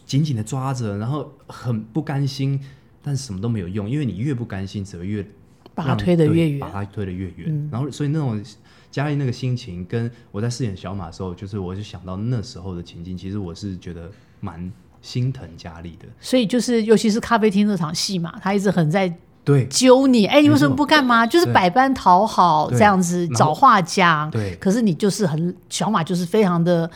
[0.05, 2.61] 紧紧的抓着，然后很不甘心。
[3.07, 5.25] 但是什么都没有用，因为你越不甘心，只会越
[5.73, 7.69] 把他推得越远，把他推得越远。
[7.71, 8.43] 然后，所以那种
[8.91, 14.69] 嘉义那个心情，跟我在饰演小马的时候，就是我就想到那时候的情境，其实我是觉得蛮
[15.01, 16.05] 心疼佳丽的。
[16.19, 21.25] 所以就是，尤其是咖啡厅那场戏嘛，他一直很在对揪你，哎，你为什么不干嘛？
[21.25, 24.29] 就是百般讨好这样子找话讲。
[24.29, 26.91] 对，可是你就是很小马，就是非常的。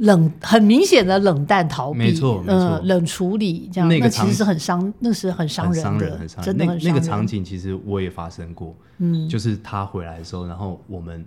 [0.00, 11.22] 冷很明显的冷淡逃避，没错，嗯，冷处理这样，那其实是很伤，那是很伤人的，真的很那个场景其实我也发生过，嗯，就是他回来的时候，然后我们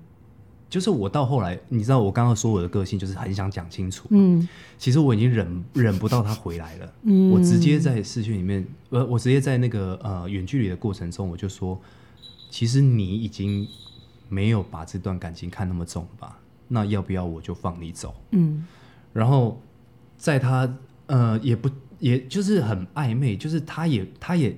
[0.69, 4.47] 就是我到后来，你知道我刚刚说我的个性就是很想讲清楚，嗯，
[4.79, 11.79] 其实我已经忍忍不到他回来了，嗯，我直接在视讯里面，呃，我直接在那个呃远距离的过程中，我就说，
[12.49, 13.67] 其实你已经
[14.29, 16.39] 没有把这段感情看那么重吧。
[16.73, 18.15] 那要不要我就放你走？
[18.31, 18.65] 嗯，
[19.13, 19.61] 然后
[20.17, 20.67] 在他
[21.05, 24.57] 呃也不也就是很暧昧，就是他也他也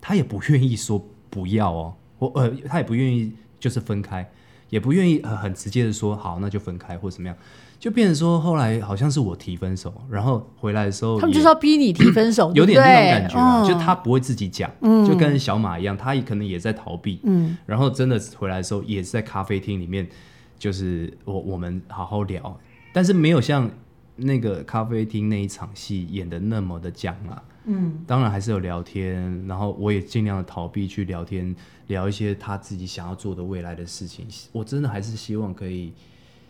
[0.00, 4.28] 他也不愿意说不要哦，我呃他也不愿意就是分开，
[4.70, 7.36] 也不愿意很很直接的说好那就分开或怎么样，
[7.78, 14.68] 就变成说后来好像是我提分手，然后回来的时候他们就是要逼你提分手， 有点那种感觉，就他不会自己讲，
[15.06, 20.08] 就跟小马一样，他也可能也在逃避，嗯，然后真的回来的时候也是在咖啡厅里面。
[20.62, 22.56] 就是我我们好好聊，
[22.92, 23.68] 但是没有像
[24.14, 31.52] 那个咖啡厅那一场戏演的那么的僵啊，嗯，当然还是有聊天，然后我也尽量的逃避去聊天，
[31.88, 34.24] 聊一些他自己想要做的未来的事情。
[34.52, 35.92] 我真的还是希望可以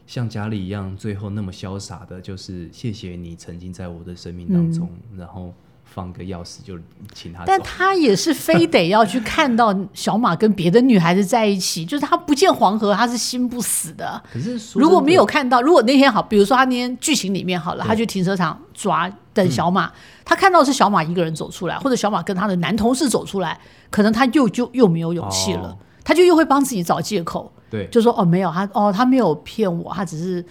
[0.07, 5.55] 像家里一样，最后那么潇洒的，就是谢谢你曾经在我的生命当中，然后
[5.94, 6.78] 放个钥匙就
[7.14, 7.44] 请他。
[7.44, 14.22] 但他也是非得要去看到小马跟别的女孩子在一起， 就是他不见黄河，他是心不死的。
[14.33, 19.92] 可是如果没有看到，如果那天好，比如说他那天剧情里面好了，他去停车场抓等小马，
[20.24, 25.78] 他看到是小马一个人走出来，或者小马跟他的男同事走出来，可能他又就又没有勇气了，哦。
[26.05, 30.44] 他就又会帮自己找借口，对，就说哦没有他哦他没有骗我，他只是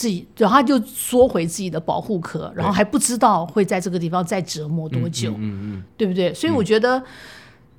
[0.00, 6.32] 自己，然后他就缩回自己的保护壳，然后还不知道会在这个地方再折磨多久，嗯嗯对不对？
[6.32, 7.02] 所以我觉得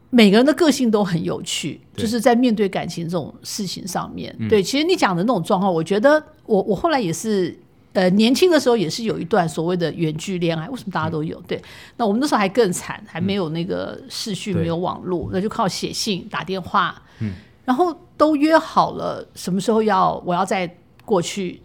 [0.10, 4.36] 每个人的个性都很有趣，对就是在面对感情这种事情上面。
[4.40, 7.58] 嗯对，其实你讲的那种状况，我觉得我我后来也是。
[7.94, 11.38] 呃，年轻的时候也是有一段所谓的远距恋爱，为什么大家都有？
[11.42, 11.62] 对，
[11.98, 17.34] 那我们那时候还更惨，还没有那个视讯，对没有网络，那就靠写信、打电话，嗯，
[17.66, 21.62] 然后都约好了什么时候要我要再过去，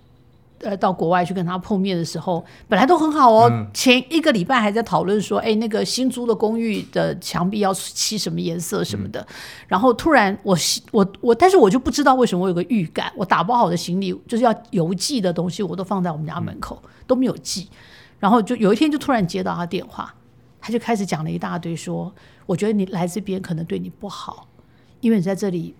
[0.60, 3.66] 呃，到国外去跟他碰面的时候，本来都很好哦。
[3.74, 9.24] 前一个礼拜还在讨论说，哎，那个新租的公寓的墙壁要漆什么颜色什么的。
[9.68, 10.56] 然后突然我
[10.92, 17.68] 我我，但是我就不知道为什么我有个预感，我打包好的行李就是要邮寄的东西，我都放在我们家门口、都没有寄。
[18.18, 20.14] 然后就有一天就突然接到他电话，
[20.58, 22.10] 他就开始讲了一大堆说，
[22.46, 24.48] 我觉得你来这边可能对你不好，
[25.00, 25.74] 因为你在这里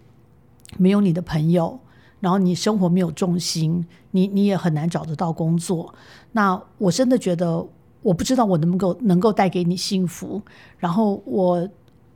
[0.77, 1.81] 没有你的朋友。
[2.21, 5.95] 然后你生活没有重心，你你也很难找得到工作。
[6.33, 7.65] 那我真的觉得，
[8.03, 10.41] 我不知道我能不能够能够带给你幸福。
[10.79, 11.69] 然后我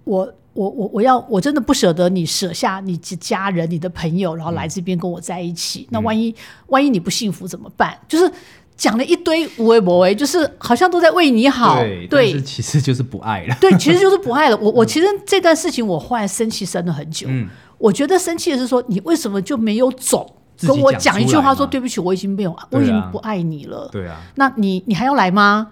[0.04, 5.86] 我我我我要我真的不舍得你舍下你家人、你的朋友，然后来这边跟我在一起。
[5.90, 6.34] 那万一
[6.66, 7.98] 万一你不幸福怎么办？
[8.08, 8.32] 就是
[8.80, 11.76] 讲了一堆无为不为，就是好像都在为你好。
[12.08, 13.54] 对，但是其实就是不爱了。
[13.60, 14.56] 对，其实就是不爱了。
[14.56, 17.26] 我 我其实这段事情，我后来生气生了很久。
[17.28, 20.34] 嗯我觉得生气的是说，你为什么就没有走，
[20.66, 23.86] 跟我讲讲一句话说，对不起，我已经没有，我已经不爱你了。
[23.92, 25.68] 对啊，那你你还要来吗？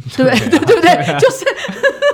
[0.16, 0.30] 对？
[0.30, 1.18] 对对不对？
[1.18, 1.44] 就是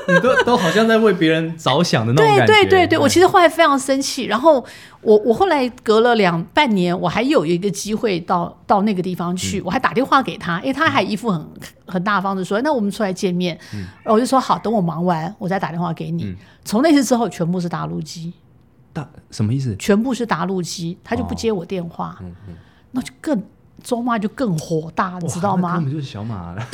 [0.08, 2.52] 你都都好像在为别人着想的那种对感觉。
[2.54, 4.64] 对对对，我其实后来非常生气，然后
[5.00, 11.48] 我我后来隔了两半年，我还有一个机会到到那个地方嗯去，我还打电话给他，因为他还一副很
[11.86, 16.34] 很大方的说，那我们出来见面，嗯然后我就说好，等我忙完我再打电话给你。
[16.64, 18.32] 从那次之后，全部是打陆机，
[18.92, 19.74] 大什么意思？
[19.76, 22.18] 全部是打陆机，他就不接我电话，
[22.92, 23.42] 那就更
[23.84, 25.84] 周妈就更火大，你知道吗根？
[25.84, 26.66] 本就是小马了。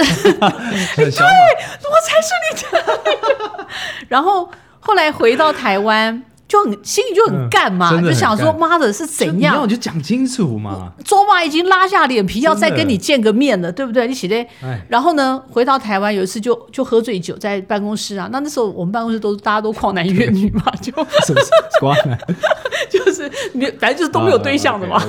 [0.96, 3.66] 对，小马我才是你讲的。
[4.08, 4.48] 然后
[4.80, 9.54] 后来回到台湾，就很心里就很干嘛，就想说妈的是怎样？
[9.54, 10.92] 你要你就讲清楚嘛。
[11.02, 14.06] 周妈已经拉下脸皮要再跟你见个面了，对不对？
[14.06, 20.92] 你起来哎，然后呢，回到台湾有一次就就喝醉酒在办公室啊，那那时候我们办公室都大家都旷男怨女嘛，就
[21.24, 21.40] 什么
[21.80, 22.18] 瓜男？
[22.90, 25.02] 就是你，反正就是都没有对象的嘛。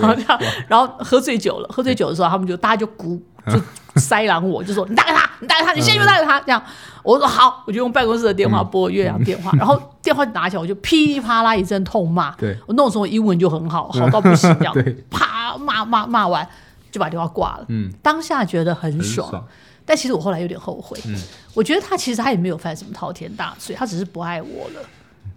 [0.70, 3.60] 然后喝醉酒了，喝醉酒的时候，他们就大家就鼓就
[4.00, 6.40] 塞狼我，就说你打给他，你打给他，你现在就打给他。
[6.42, 6.64] 这样，
[7.04, 12.32] 我说好，我就用办公室的电话拨岳阳电话，然后电话拿起来，我就噼里啪啦一阵痛骂。
[12.36, 16.48] 对我那时候英文就很好，好到不行，这样对 啪骂骂骂完
[16.92, 17.66] 就把电话挂了。
[17.70, 19.46] 嗯，当下觉得很很爽，
[19.86, 21.00] 但其实我后来有点后悔。
[21.06, 21.16] 嗯
[21.54, 24.80] 我觉得他其实他也没有犯什么滔天大罪，他只是不爱我了。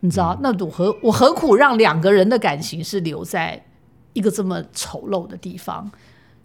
[0.00, 3.62] 你知嗯道，那我何我何苦让两个人的感情是留在
[4.14, 5.90] 一个这么丑陋的地方？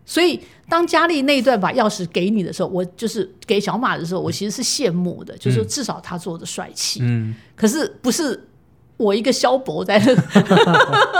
[0.05, 6.99] 所以，当佳丽那一段把钥匙给你的时候，我就是给小马的时候，我其实是羡慕的，就是至少他做的帅气。
[7.03, 8.47] 嗯，可是不是
[8.97, 10.21] 我一个萧伯在那个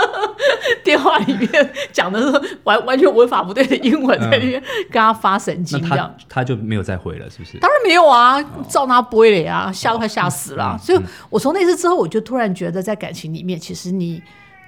[0.83, 6.41] 电话里面讲的是完完全文法不对的英文，在那边跟他发神那经这样他。
[6.41, 7.57] 他就没有再回了，是不是？
[7.59, 14.21] 当然没有啊，照他不会了啊，吓都快吓死了所以我从那次之后，我就突然觉得，在感情里面，其实你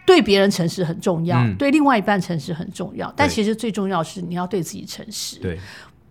[0.05, 5.39] 对别人诚实很重要，嗯对另外一半诚实很重要，但其实最重要是你要对自己诚实。
[5.39, 5.59] 对，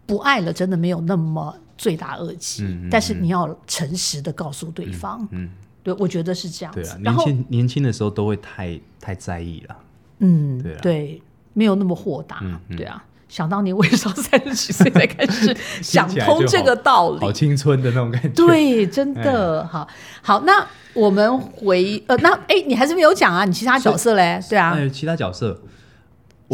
[0.06, 5.26] 不爱了，真的没有那么罪大恶极，嗯嗯但是你要诚实的告诉对方。
[5.30, 5.50] 嗯，
[5.82, 6.94] 对，我觉得是这样对啊，。
[6.94, 9.76] 子然后，年轻年轻的时候都会太太在意了。
[10.20, 12.40] 嗯，对啊对，没有那么豁达。
[12.76, 17.20] 对啊，想当年我也是要三十几岁才开始 想通这个道理。
[17.20, 18.28] 好青春的那种感觉。
[18.28, 19.88] 对，真的好
[20.20, 20.40] 好。
[20.40, 24.38] 那我们回呃，那哎，你还是没有讲啊，你其他角色嘞？
[24.50, 25.58] 对啊，哎，其他角色，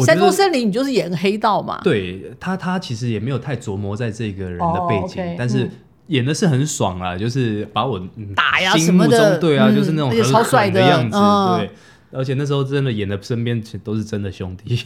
[0.05, 1.81] 山中森林你就是演黑道嘛？
[1.83, 5.71] 对他，他其实也没有太琢磨在这个人的背哦景但是嗯
[6.07, 11.69] 演的是很爽啊，就是把我嗯打呀什么的中对啊，嗯就是那种很超帅的样子，嗯对。
[12.11, 14.81] 而且那时候真的演的身边都是真的兄弟，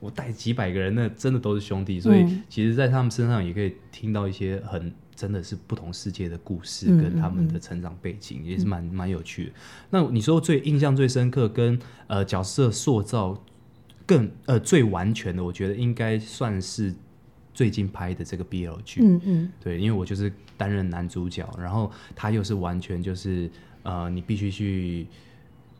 [0.00, 9.52] 我带几百个人，那真的都是兄弟，所以嗯其实，在他们身上也可以听到一些很真的是不同世界的故事，嗯跟他们的成长背景，也是蛮蛮有趣的。
[9.90, 13.38] 那你说最印象最深刻，跟呃角色塑造
[14.06, 16.94] 更呃最完全的，我觉得应该算是
[17.52, 19.02] 最近拍的这个 BL 剧。
[19.04, 23.50] 嗯嗯对，因为我就是担任男主角，然后他又是完全就是
[23.82, 25.06] 呃，你必须去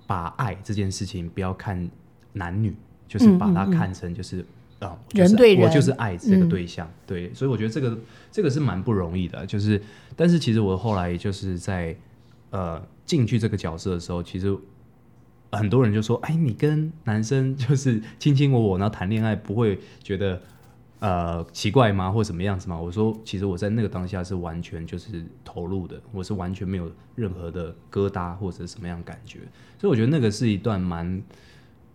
[0.07, 1.91] 把爱这件事情不要看
[2.35, 2.75] 男女，
[3.11, 4.47] 就是把它看成就是。
[4.81, 7.99] 啊、我就是人对人我就是爱这个嗯对象，对，所以我觉得这个
[8.33, 9.79] 这个是蛮不容易的，就是，
[10.17, 11.95] 但是其实我后来就是在
[12.49, 14.57] 呃进去这个角色的时候，其实
[15.53, 20.41] 很多人就说，哎，你跟男生 就是卿卿我我，然后谈恋爱不会觉得
[21.01, 22.81] 呃奇怪吗，或什么样子吗？
[22.81, 29.41] 我说，其实我在那个当下是完全就是投入的，我是完全没有任何的疙瘩或者什么样感觉，
[29.79, 31.23] 所以我觉得那个是一段蛮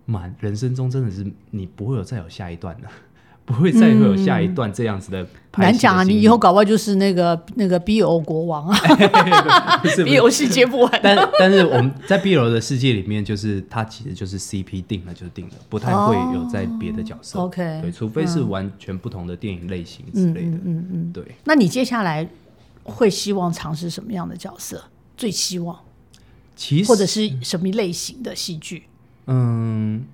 [0.06, 2.88] 蛮人生中真的是你不会有再有下一段的，
[3.46, 5.26] 不会再会有下一段这样子的
[5.58, 8.78] 难讲啊，你以后搞不好就是那个那个 BO 国王啊
[9.82, 11.00] 不是不是，BO 世界不完。
[11.04, 17.40] 但但是我们在 BO 的世界里面，就是他其实就是 CP 定了就是定了，不太会有在别的角色。
[17.40, 20.50] OK，对，除非是完全不同的电影类型之类的。
[20.50, 21.12] 嗯嗯嗯。
[21.14, 22.28] 对，那你接下来
[22.84, 24.84] 会希望尝试什么样的角色？
[25.16, 25.80] 最希望，
[26.56, 28.84] 其实或者是什么类型的戏剧？
[29.28, 30.06] 嗯，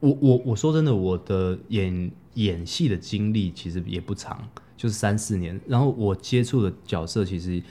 [0.00, 4.46] 我我我说真的，我的演演戏的经历其实也不长，
[4.76, 5.58] 就是三四年。
[5.66, 7.62] 然后我接触的角色其实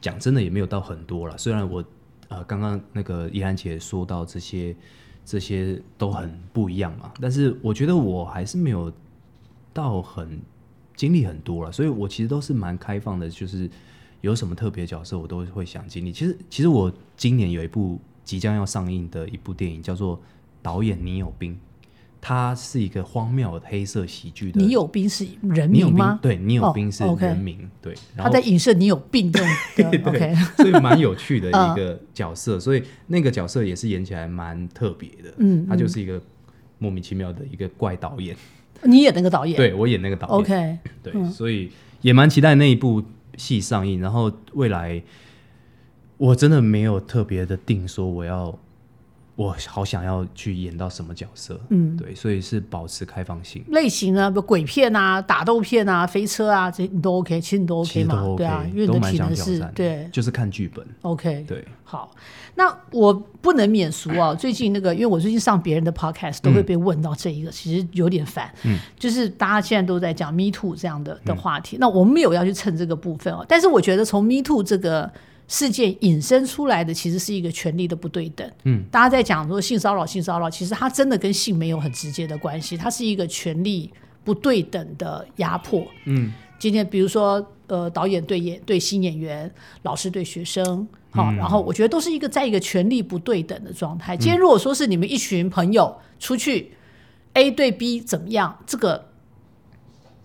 [0.00, 1.38] 讲真的也没有到很多了。
[1.38, 1.84] 虽然我
[2.28, 4.74] 呃刚刚那个依兰姐说到这些
[5.24, 8.92] 这些都很不一样嘛，但是我觉得我还是没有
[9.72, 10.40] 到很
[10.96, 13.70] 经历很多了，所以我其实都是蛮开放的，就是
[14.20, 16.12] 有什么特别角色我都会想经历。
[16.12, 20.14] 其实其实我今年有一部即将要上映的一部电影叫做
[20.60, 21.54] 《导演你有病》，
[22.20, 24.60] 它是一个荒谬的黑色喜剧的。
[24.60, 26.18] 你有病是人名吗？
[26.20, 27.94] 对，你有哦病是人名，对。
[28.14, 29.98] 然他后在影射你有病这种的。
[30.10, 35.32] OK，所以蛮有趣的 嗯一个角色，所以那个角色也是演起来蛮特别的。
[35.38, 36.20] 嗯他就是一个
[36.76, 38.36] 莫名其妙的一个怪导演，
[38.82, 39.56] 你演那个导演。
[39.56, 40.38] 对我演那个导演。
[40.38, 41.70] OK，对，所以
[42.02, 43.02] 也蛮期待那一部
[43.38, 44.02] 戏上映。
[44.02, 45.02] 然后未来
[46.18, 48.52] 我真的没有特别的定说我要，
[49.36, 51.58] 我好想要去演到什么角色。
[51.70, 53.64] 嗯对，所以是保持开放性。
[53.68, 60.84] 类型呢，比如鬼片啊、打斗片啊、飞车啊，这都 OK，其实你都 OK 嘛，OK，对啊，因为你的都蛮体能是想挑战，对就是看剧本。
[61.02, 61.44] OK。
[61.46, 62.10] 对，好，
[62.56, 64.34] 那我不能免俗啊。
[64.36, 68.52] 最近那个，因为我最近上别人的 podcast 都会被问到这一个，其实有点烦。
[68.64, 73.46] 嗯，就是大家现在都在讲 Me Too 这样的的话题，那我们没有要去蹭这个部分哦。
[73.48, 75.08] 但是我觉得从 Me Too 这个
[75.48, 78.48] 事件引申出来的，其实是一个权力的不对等。
[78.64, 83.90] 嗯，大家在讲说性骚扰，性骚扰，其实它真的跟性没有很直接的关系，它是一个权力
[84.22, 85.86] 不对等的压迫。
[86.04, 89.50] 嗯，今天比如说呃，导演对演对新演员，
[89.82, 94.14] 老师对学生，好、然后我觉得都是一个在一个权力不对等的状态。
[94.14, 96.72] 今天如果说是你们一群朋友出去
[97.32, 99.08] ，A 对 B 怎么样，这个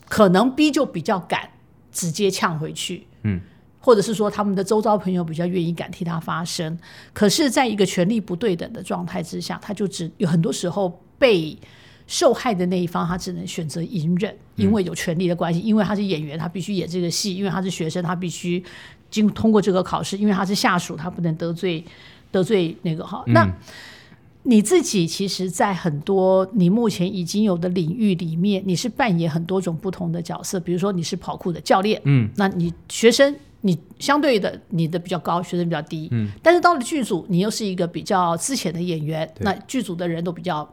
[0.10, 1.50] 可能 B 就比较敢
[1.94, 3.40] 直接呛回去，嗯。
[3.86, 6.80] 或者是说他们的周遭朋友比较愿意敢替他发声，
[7.12, 11.58] 可是，在一个权力不对等的状态之下，他就只有很多时候被
[12.08, 18.64] 受害的那一方，他只能选择隐忍，因为有权力的关系，因为他是演员，他必须演这个戏；因为他是学生，他必须
[19.12, 21.84] 经通过这个考试；因为他是下属，他不能得罪
[22.32, 23.22] 得罪那个哈。
[23.28, 23.46] 那
[24.44, 33.36] 你自己其实，在很多你目前已经有的领域里面，你是扮演很多种不同的角色，比如说你是跑酷的教练，嗯，那你学生。
[33.66, 40.70] 你相对的，你的比较高，学生比较低，嗯，但是到了剧组，你又是一个比较资浅的演员，那剧组的人都比较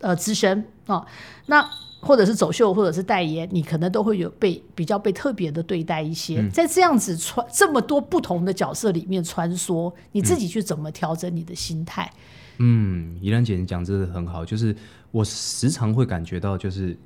[0.00, 1.06] 呃资深啊、
[1.46, 1.64] 那
[2.00, 6.48] 或者是走秀，或者是代言，你可能都会有被比较被特别的对待一些。
[6.50, 12.10] 在这样子穿这么多不同的角色里面穿梭，你自己去怎么调整你的心态？
[12.58, 14.74] 嗯，怡兰姐你讲真的很好，就是
[15.12, 16.98] 我时常会感觉到，就是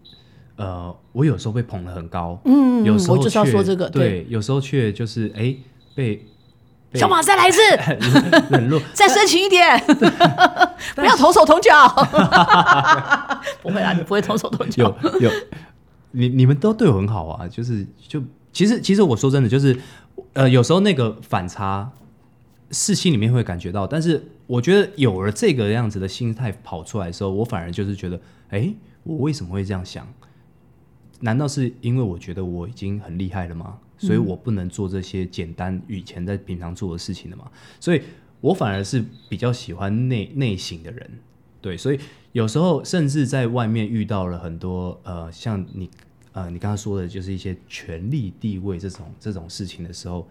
[0.57, 5.55] 呃，我有时候被捧得很高，嗯，有时候我就是要却说这个，对，有时候却就是哎
[5.95, 6.17] 被
[6.91, 7.61] 被小马再来一次，
[8.51, 9.79] 冷落， 再深情一点，
[10.95, 11.89] 不要同手同脚。
[13.63, 14.95] 不会啊，你不会同手同脚。
[15.15, 15.31] 有有，
[16.11, 18.23] 你你们都对我很好啊，就是就
[18.53, 19.77] 其实其实我说真的，就是
[20.35, 21.91] 呃，有时候那个反差
[22.71, 28.73] 是心里面会感觉到，但是我觉得有了这个样子的心态跑出来的时候，我反而就是觉得，哎，
[29.05, 30.07] 我为什么会这样想？
[31.23, 33.79] 难道是因为我觉得我已经很厉害了吗？
[33.97, 37.49] 所以我不能做这些简单以前在平常做的事情了吗？
[37.79, 38.03] 所以
[38.41, 41.09] 我反而是比较喜欢内内省的人，
[41.61, 42.01] 对，所以
[42.33, 45.89] 有时候甚至在外面遇到了很多呃，像你
[46.33, 50.29] 呃，你刚刚说的，就是一些权力地位这种这种事情的时候，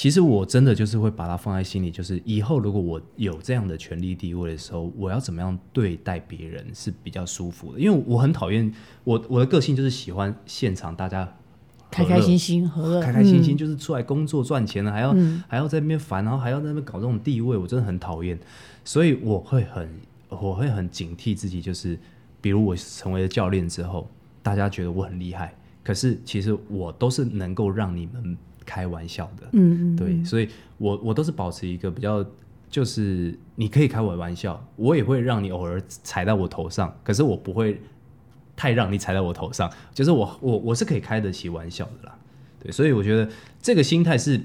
[0.00, 8.72] 其实我真的就是会把它放在心里，就是以后如果我有这样的权力地位的时候，我要怎么样对待别人是比较舒服的，因为我很讨厌
[9.04, 11.30] 我我的个性就是喜欢现场大家。
[11.90, 15.14] 开开心心和，开开心心就是出来工作赚钱了，还要
[15.46, 18.38] 还要在那边烦，然后还要在那边搞这种地位，我真的很讨厌。
[18.82, 19.86] 所以我会很
[20.30, 21.98] 我会很警惕自己，就是
[22.40, 24.08] 比如我成为了教练之后，
[24.42, 28.34] 大家觉得我很厉害，可是其实我都是能够让你们
[28.70, 30.48] 开玩笑的，嗯嗯，对，所以
[30.78, 32.24] 我我都是保持一个比较，
[32.70, 37.80] 就是你可以开我玩笑，我也会让你偶尔踩到我头上，可是我不会。
[38.56, 42.14] 太让你踩到我头上，就是我我我是可以开得起玩笑的啦，
[42.62, 43.26] 对，所以我觉得
[43.62, 44.38] 这个心态是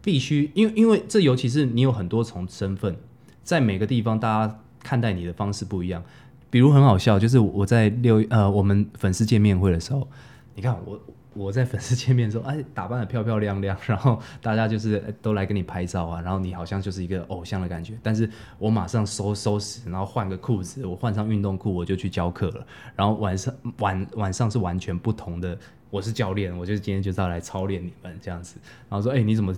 [0.00, 2.96] 必须，因为因为这尤其是你有很多重身份，
[3.44, 6.02] 在每个地方大家看待你的方式不一样，
[6.48, 10.08] 比如很好笑，就是我在六呃我们粉丝见面会的时候，
[10.54, 10.98] 你看我。
[11.38, 17.96] 我在粉丝见面的时候，哎，打扮的漂漂亮亮， 然后大家就是都来跟你拍照啊，然后你好像就是一个偶像的感觉。
[18.02, 18.28] 但是
[18.58, 22.66] 我马上收收拾，然后换个裤子，我换上运动裤，我就去教课了。
[22.96, 25.56] 然后晚上晚晚上是完全不同的，
[25.90, 28.56] 我是教练，我就是今天就是要来操练你们这样子。
[28.88, 29.54] 然后说，哎，你怎么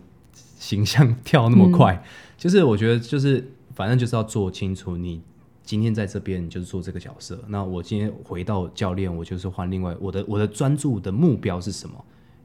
[0.58, 2.02] 形象跳那么快？
[2.36, 5.22] 就是我觉得就是反正就是要做清楚你。
[5.70, 11.94] 今天在这边就是做这个角色，那我今天回到教练，我就是换另外我的我的专注的目标是什么？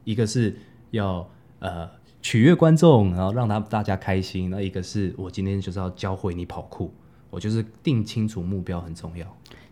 [0.04, 0.56] 一个是
[0.92, 1.90] 要呃
[2.22, 6.94] 取悦观众，然后让他大家开心；那一个是我今天就是要教会你跑酷，
[7.28, 9.26] 我就是定清楚目标很重要。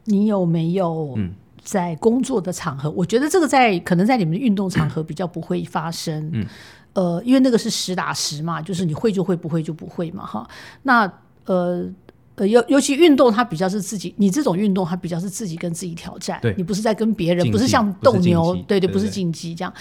[0.07, 1.32] 你有没有嗯
[1.62, 2.90] 在工作的场合？
[2.90, 6.44] 我觉得这个在可能在你们的运动场合比较不会发生，嗯
[6.94, 10.50] 呃，因为那个是实打实嘛，就是你会就会，不会就不会嘛，哈。
[10.82, 11.12] 那
[11.44, 11.88] 呃。
[12.37, 16.41] 呃，尤尤其运动，它比较是自己，你这种运动，它比较是自己跟自己挑战。
[16.57, 19.72] 你不是在跟别人，不是像斗牛，对对，不是竞技这样。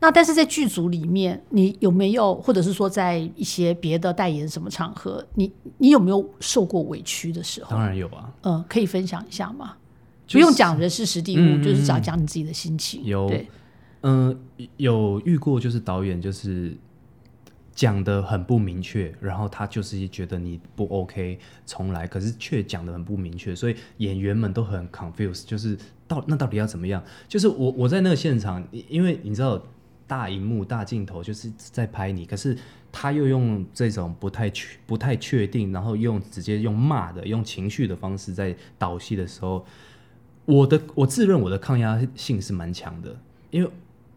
[0.00, 7.72] 那但是在剧组里面，你有没有，或者是说在一些别的代言什么场合，你你有没有受过委屈的时候？
[7.72, 8.32] 当然有啊。
[8.42, 9.74] 嗯，可以分享一下吗？
[10.32, 13.04] 不用讲人事实地物，就是讲讲你自己的心情。
[13.04, 13.30] 有，
[14.00, 14.34] 嗯，
[14.78, 16.74] 有遇过，就是导演就是。
[17.78, 27.00] 讲的很不明确，然后他就是觉得你不 OK，重来，可是却讲的很不明确，所以演员们都很 confused，就是到那到底要怎么样？
[27.28, 29.64] 就是我我在那个现场，因为你知道
[30.08, 32.58] 大荧幕大镜头就是在拍你，可是
[32.90, 39.64] 他又用这种不太确不太确定，然后用直接用骂的用情绪的方式在导戏的时候，
[40.46, 43.16] 我的我自认我的抗压性是蛮强的，
[43.52, 43.70] 因为。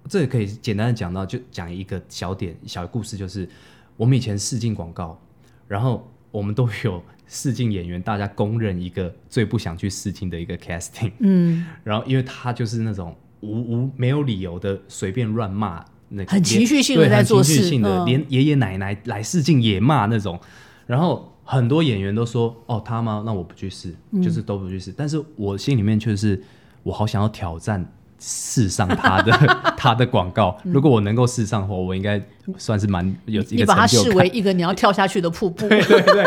[0.09, 3.47] 这个可以简单的讲到，就讲一个小点小故事，就是
[3.95, 5.19] 我们以前试镜广告，
[5.67, 17.69] 然后我们都有试镜演员，大家公认一个最不想去试镜的一个 casting，嗯，然后因为他就是那种无无没有理由的随便乱骂，那很情绪性的在做事，
[18.05, 20.39] 连爷爷奶奶来试镜也骂那种，
[20.87, 23.23] 然后很多演员都说哦他吗？
[23.25, 26.41] 那我不去试，就是都不去试，但是我心里面却是
[26.83, 27.93] 我好想要挑战。
[28.23, 29.31] 试上他的
[29.75, 32.21] 他的广告，如果我能够试上的话，我应该
[32.55, 35.67] 算是蛮有一个你把它视为一个你要跳下去的瀑布。
[35.69, 36.23] 对对对，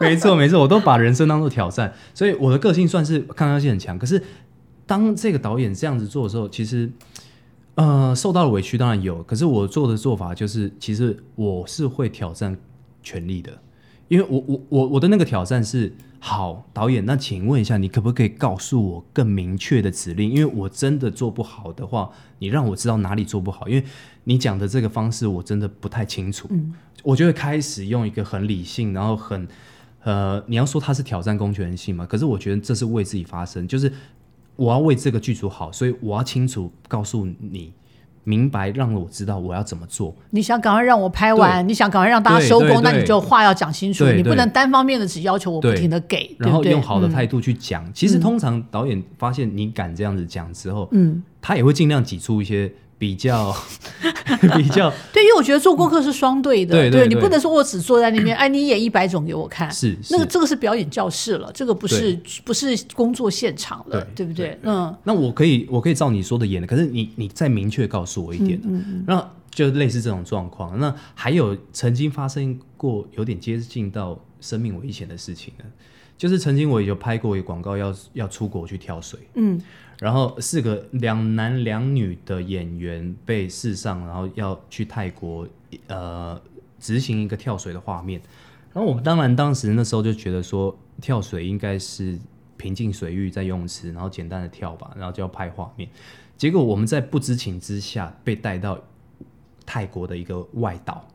[0.00, 3.98] 没错没错，我都把人生当做挑战，所以我的个性算是抗压性很强。
[3.98, 4.20] 可是
[4.86, 6.90] 当这个导演这样子做的时候，其实
[7.74, 12.56] 呃受到了委屈当然有，可是我做的做法就是，其实我是会挑战
[13.02, 13.52] 权力的，
[14.08, 15.92] 因为我我我我的那个挑战是。
[16.26, 20.30] 好，导演，那请问一下，你可不可以告诉我更明确的指令？
[20.30, 23.68] 因为我真的做不好的话，你让我知道哪里做不好。
[23.68, 23.84] 因为
[24.24, 26.48] 你讲的这个方式，我真的不太清楚。
[26.50, 26.72] 嗯，
[27.02, 29.46] 我就会开始用一个很理性，然后很
[30.02, 32.06] 呃，你要说他是挑战公权性嘛？
[32.06, 33.92] 可是我觉得这是为自己发声，就是
[34.56, 37.74] 我要为这个剧组好，所以我要清楚告诉你。
[38.24, 40.14] 明白，让我知道我要怎么做。
[40.30, 47.84] 你想赶快让我拍完，你想赶快让大家收工，那你就话要讲清楚，你不能单方面的只要求我不停的给，然后用好的态度去讲。
[47.94, 52.72] 其实通常导演发现你敢这样子讲之后，嗯，他也会尽量挤出一些。
[52.98, 53.54] 比较
[54.56, 54.92] 比较。
[55.12, 64.58] 对，因为我觉得做功课是双对的，对你不能说我只坐在那边， 哎，你演一百种给我看，是那个这个是表演教室了，这个不是不是工作现场了，对不对？
[64.62, 68.60] 嗯，那我可以我可以照你说的演的，可是你你再明确告诉我一点，
[69.06, 70.78] 那就类似这种状况。
[70.78, 75.64] 那还有曾经发生过有点接近到生命危险的事情呢，
[76.18, 79.60] 就是曾经我有拍过一个广告，要要出国去跳水，嗯。
[80.04, 85.48] 然后四个两男两女的演员被试上，然后要去泰国，
[85.86, 86.38] 呃，
[86.78, 88.20] 执行一个跳水的画面。
[88.74, 92.18] 然后我们当然当时那时候就觉得说，跳水应该是
[92.58, 95.88] 平静水域在游泳池，然后简单的跳吧，然后就要拍画面。
[96.36, 98.78] 结果我们在不知情之下被带到
[99.64, 101.08] 泰国的一个外岛，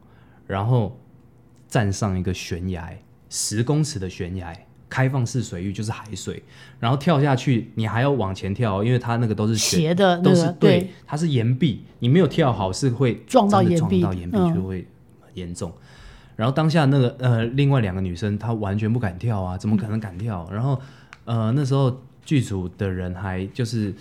[0.48, 1.00] 然后
[1.68, 2.98] 站上一个悬崖，
[3.30, 4.52] 十公尺的悬崖，
[4.90, 6.42] 开放式水域就是海水，
[6.80, 14.88] 然后跳下去，你还要往前跳哦，因为它那个都是悬斜的那都是个对，它是岩壁，你没有跳好是会撞到岩壁撞到岩壁嗯就会
[15.22, 15.72] 很严重。
[16.36, 20.50] 然后当下那个呃，另外两个女生她完全不敢跳啊，怎么可能敢跳？
[20.52, 20.80] 然后
[21.26, 23.94] 呃，那时候剧组的人还就是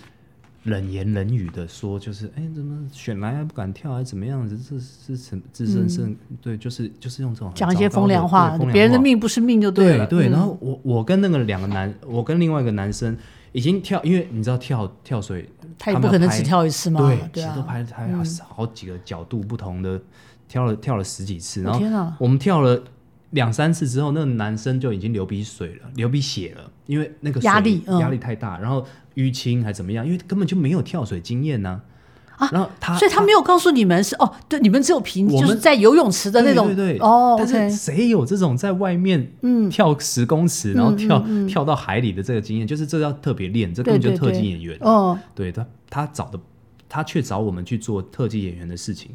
[0.63, 4.57] 冷言冷语的说，就是哎，怎么选来还不敢跳，还怎么样子？
[4.57, 9.73] 这是是自身胜、对，就是就是用这种讲一些风凉话别人的命不是命就了。
[9.73, 13.17] 对对，嗯然后我我跟那个两个男，我跟另外一个男生
[13.53, 16.99] 已经跳，因为你知道跳跳水，他也不可能只跳一次嘛。
[17.01, 17.17] 对。
[17.33, 19.99] 其实都拍了拍了好几个角度不同的，
[20.47, 22.17] 跳了跳了十几次，然后我天啊！
[22.19, 22.83] 我们跳了
[23.31, 28.85] 两三次之后，那个男生就已经流鼻水了，流鼻血了，因为那个水压力嗯压力太大，然后
[29.19, 39.69] 淤青还怎么样，因为根本就没有跳水经验呢、啊然后他所以他没有告诉你们是哦，对，你们只有凭就是在游泳池的那种对对对哦但是谁有这种在外面嗯。
[39.69, 44.77] 跳十公尺，然后嗯跳、跳到海里的这个经验，就是这要特别练，这根本就特技演员。
[44.79, 46.39] 哦，对他，他找的
[46.87, 49.11] 他却找我们去做特技演员的事情。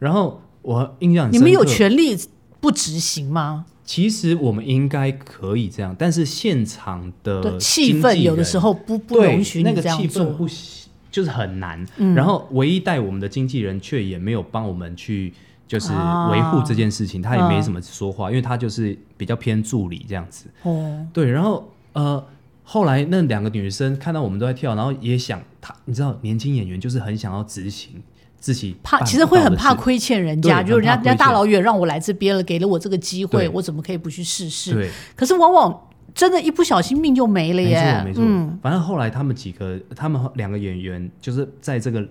[0.00, 2.18] 然后我印象很你们有权利
[2.58, 3.66] 不执行吗？
[3.86, 10.06] 其实我们应该可以这样，但是现场的对，气氛有的时候不不对容许那个你这样做。
[10.06, 11.82] 气氛不喜就是很难。
[11.96, 15.32] 嗯然后唯一带我们的经纪人却也没有帮我们去
[15.66, 20.46] 就是啊维护这件事情，他也没嗯什么说话，因为他就是比较偏助理这样子。
[20.64, 22.22] 哦，对，然后呃。
[22.68, 28.02] 后来那两个女生看到我们都在跳，然后也想她，你知道，年轻演员就是很想要执行
[28.46, 34.72] 自己怕其实会很怕亏欠人家，就是人家人家大老远让我来这边了，给了我这个机会，我怎么可以不去试试？
[34.72, 37.92] 对，可是往往真的，一不小心命就没了耶没耶。
[37.92, 38.22] 错没错。
[38.24, 42.08] 嗯，反正后来他们几个，他们两个演员就是在这个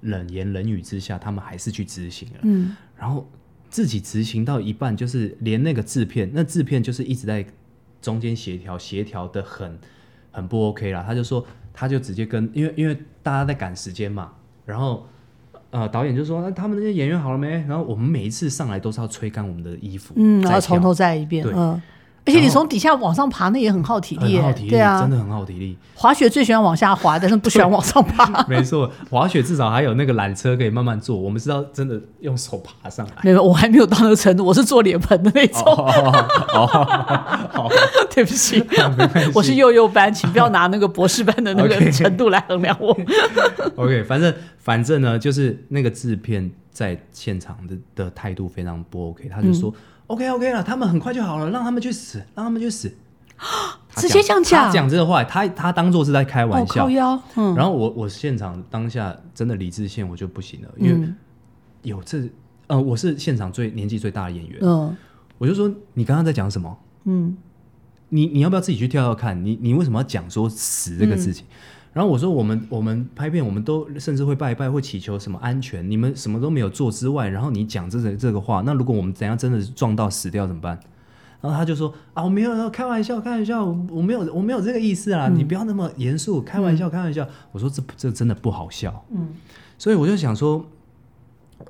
[0.00, 2.38] 冷言冷语之下，他们还是去执行了。
[2.44, 3.28] 嗯，然后
[3.68, 7.44] 自己执行到一半，就是连那个制片，那制片就是一直在
[8.00, 9.78] 中间协调，协调的很
[10.30, 11.04] 很不 OK 啦。
[11.06, 11.44] 他就说，
[11.74, 14.32] 他就直接跟，因为因为大家在赶时间嘛，
[14.64, 15.06] 然后。
[15.72, 21.82] 呃，导演就说：“那他们那些演员好了没？”然后我们每一次上来都是要吹干我们的衣服，嗯，然后从头再一遍，对嗯。
[22.24, 25.76] 而且你从底下往上爬，那也很耗体力，很耗体力，对啊真，的很耗体力。
[25.94, 28.42] 滑雪最喜欢往下滑，但是不喜欢往上爬。
[28.46, 33.12] 没错，滑雪至少还有那个缆车可以慢慢坐，我们是要真的用手爬上来。
[33.22, 35.62] 没有，我还没有到那个程度，我是做脸盆的那种。
[35.64, 36.68] 哦，
[37.52, 37.68] 好，
[38.08, 38.64] 对不起
[39.34, 42.96] 我是幼幼班，请不要拿那个博士班的那个程度来衡量我。
[43.74, 49.72] OK，反正反正呢，就是那个制片在现场的的态度非常不 OK，他就说、
[50.12, 52.94] OK OK 了，他们很快就好了，让他们去死，让他们去死。
[53.88, 56.86] 他 直接这样讲他讲这个话，他他当做是在开玩哦，笑
[57.56, 61.16] 然后我我现场当下真的理智线我就不行了，因为嗯
[61.82, 62.28] 有这
[62.68, 64.96] 呃我是现场最年纪最大的演员，嗯
[65.38, 66.78] 我就说你刚刚在讲什么？
[67.04, 67.36] 嗯，
[68.10, 69.44] 你你要不要自己去跳跳看？
[69.44, 71.46] 你你为什么要讲说死这个事嗯情？
[71.92, 80.80] 然后我说我们我们拍片，我们都甚至会拜一拜，会祈求什么安全，你们什么都没有做之外，然后你讲这个这个话，那如果我们怎样真的撞到死掉怎么办？
[81.42, 87.28] 然后他就说啊，我没有开玩笑，开玩笑，我没有我没有这个意思啊，你不要那么严肃，开玩笑，开玩笑。
[87.50, 89.28] 我说这这真的不好笑，嗯，
[89.76, 90.64] 所以我就想说，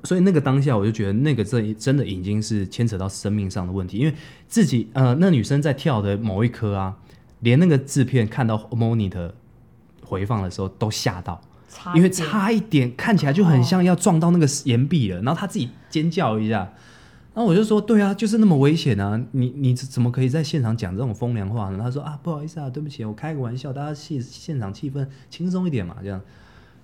[0.03, 4.13] 所以那个当下我就觉得那个这真的已经是牵扯到生命上的问题，因为
[4.47, 6.95] 自己呃那女生在跳的某一颗啊，
[7.39, 9.31] 连那个制片看到 monitor
[10.13, 11.41] 回放的时候都吓到，
[11.95, 16.71] 因为差一点看起来就很像要撞到那个岩壁了，然后他自己尖叫一下。
[17.35, 19.19] 然后我就说，对啊，就是那么危险啊！
[19.31, 21.79] 你你怎么可以在现场讲这种风凉话呢？
[21.81, 26.21] 他说啊，不好意思啊，对不起，我开个玩笑，大家现现场气氛轻松一点嘛，这样。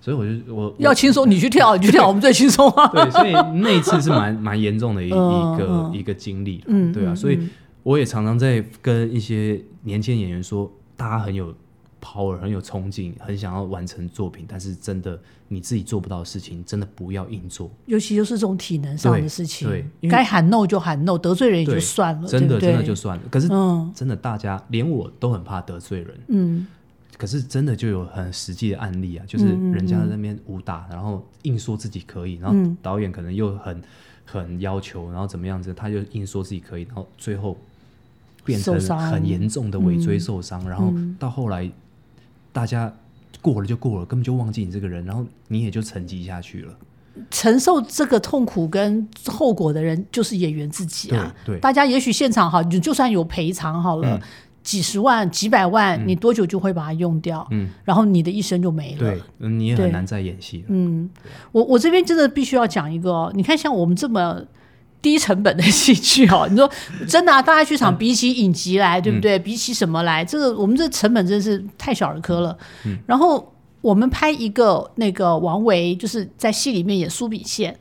[0.00, 2.88] 所以我就我要轻松，你去跳，你去跳， 我们最轻松啊。
[2.88, 7.38] 对，所以那一次是蛮蛮严重的一嗯一个嗯一个经历嗯对啊，嗯所以
[7.84, 11.54] 我也常常在跟一些年轻演员说，大家很有
[12.00, 23.22] power，很有冲劲，很想要完成作品，但是真的你自己做不到的事情，真的不要硬做，尤其就是这种体能上的事情，对对该喊 no 就喊 no，得罪人也就算了，真的真的就算了。
[23.30, 26.66] 可是嗯真的大家连我都很怕得罪人，嗯。
[27.18, 32.74] 可是真的就有很实际的案例啊，就是人家在那边武打，然后硬说自己可以，然后嗯。
[32.80, 33.82] 导演可能又很
[34.24, 37.58] 很要求，然后怎么样子，他就硬说自己可以，然后最后
[38.42, 41.14] 变成很严重的尾椎嗯受伤，然后嗯。
[41.18, 41.70] 到后来
[42.52, 42.92] 大家
[43.40, 46.74] 过了就过了，根本就忘记你这个人，然后你也就沉寂下去了。
[47.30, 51.34] 承受这个痛苦跟后果的人就是演员自己啊。
[51.44, 54.16] 对对大家也许现场好，你就算有赔偿好了。
[54.16, 54.20] 嗯
[54.62, 57.48] 几十万、几百万，你多久就会把它用掉？
[57.50, 58.98] 嗯，然后你的一生就没了。
[58.98, 60.64] 对，嗯你也很难再演戏了。
[60.68, 61.08] 嗯，
[61.50, 64.38] 我我这边真的必须要讲一个哦，你看像我们这么
[65.02, 66.70] 低成本的戏剧哦， 你说
[67.08, 69.38] 真的啊，大家剧场比起影集来，对不对？
[69.38, 72.56] 比起什么来，这个我们这成本真是太小儿科了。
[73.06, 77.74] 然后我们拍一个那个王维，就是在戏里面演苏炳宪，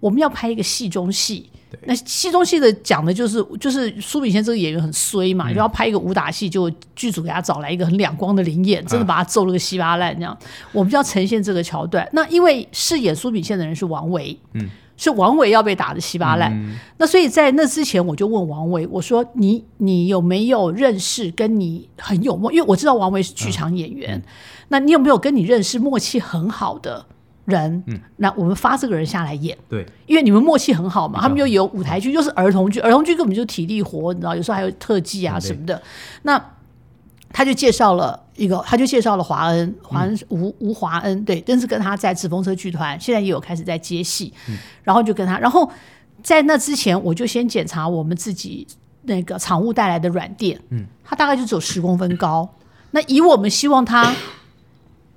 [0.00, 1.48] 我们要拍一个戏中戏。
[1.86, 10.36] 那戏中戏的讲的就是，就是苏炳宪这个演员很衰嘛，就要拍一个武打戏，就剧组给他找来一个很两光的灵眼，真的把他揍了个稀巴烂这样。
[10.70, 12.08] 我们就要呈现这个桥段。
[12.12, 16.78] 那因为饰演苏炳宪的人是王维，嗯，是王伟要被打的稀巴烂。
[16.98, 22.52] 那所以在那之前，我就问王伟，我说你你有没有认识跟你很有默？
[22.52, 24.22] 因为我知道王伟是剧场演员，
[24.68, 27.04] 那你有没有跟你认识默契很好的
[27.44, 27.82] 人？
[27.86, 29.56] 嗯，那我们发这个人下来演。
[29.68, 35.82] 对，因为你们默契很好嘛，他们又有舞台剧，又是儿童剧，儿童剧根本就体力活，你知道，有时候还有特技啊什么的。
[36.22, 36.42] 那
[37.36, 44.32] 他就介绍了一个，他就介绍了华恩，华恩吴吴华恩，对，但是跟他在纸风车剧团，现在也有开始在接戏，
[44.84, 45.68] 然后就跟他，然后
[46.22, 48.64] 在那之前，我就先检查我们自己
[49.02, 52.48] 那个场务带来的软垫，嗯，它大概就只有十公分高。
[52.92, 54.14] 那以我们希望它，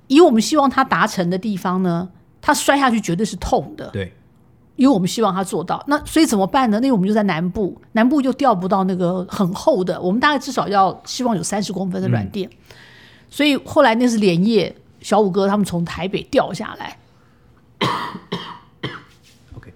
[0.08, 2.08] 以我们希望它达成的地方呢，
[2.40, 4.12] 它摔下去绝对是痛的，对，
[4.78, 5.84] 因为我们希望他做到。
[5.88, 6.76] 那所以怎么办呢？
[6.78, 12.48] 因为我们就在南部，南部就调不到那个很厚的，我们大概至少要希望有三十公分的软垫。
[13.28, 16.96] 所以后来那是连夜，小五哥他们从台北调下来。
[19.56, 19.72] OK，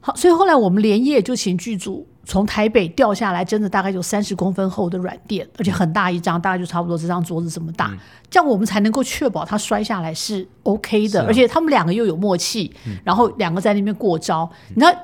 [0.00, 7.96] 好，所以后来我们连夜就请剧组从台北掉下来，真的大概有三十公分厚的软垫，而且很大一张，大概就差不多这张桌子这么大，
[8.28, 11.26] 这样我们才能够确保它摔下来是 OK 的，啊。
[11.28, 14.94] 而且他们两个又有默契，然后两个在那边过招，你要。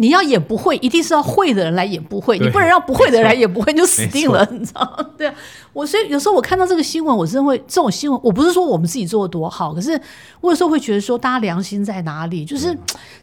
[0.00, 5.06] 你要演不会，一定是要会的人来演不会，你不能让不会的人来演不会，你就死定了，你知道吗？
[5.18, 5.34] 对啊，
[5.74, 10.00] 我所以有时候我看到这个新闻，我真的会这种新闻，我不是说我们自己做的多好，可是
[10.40, 12.46] 我有时候会觉得说，大家良心在哪里？
[12.46, 12.74] 就是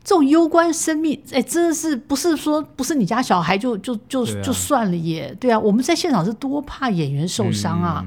[0.03, 5.36] 这种攸关生命，哎，真的是不是说不是你家小孩就就就啊就算了耶？
[5.39, 8.05] 对啊，我们在现场是多怕演员受伤啊！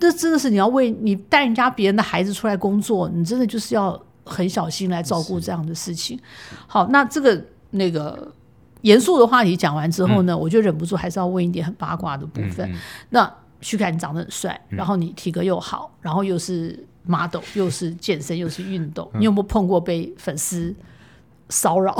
[0.00, 6.18] 这真的是你要为你带人家别人的孩子出来工作，你真的就是要很小心来照顾这样的事情。
[6.66, 7.42] 好，那这个
[7.74, 8.32] 那个
[8.82, 12.72] 严肃的话题讲完之后呢，我就忍不住还是要问一点很八卦的部分。
[13.10, 20.74] 那徐凯，你长得很帅，然后你体格又好，然后又是 model， 又是健身，又是运动，你有没有碰过被粉丝
[21.48, 21.96] 骚扰？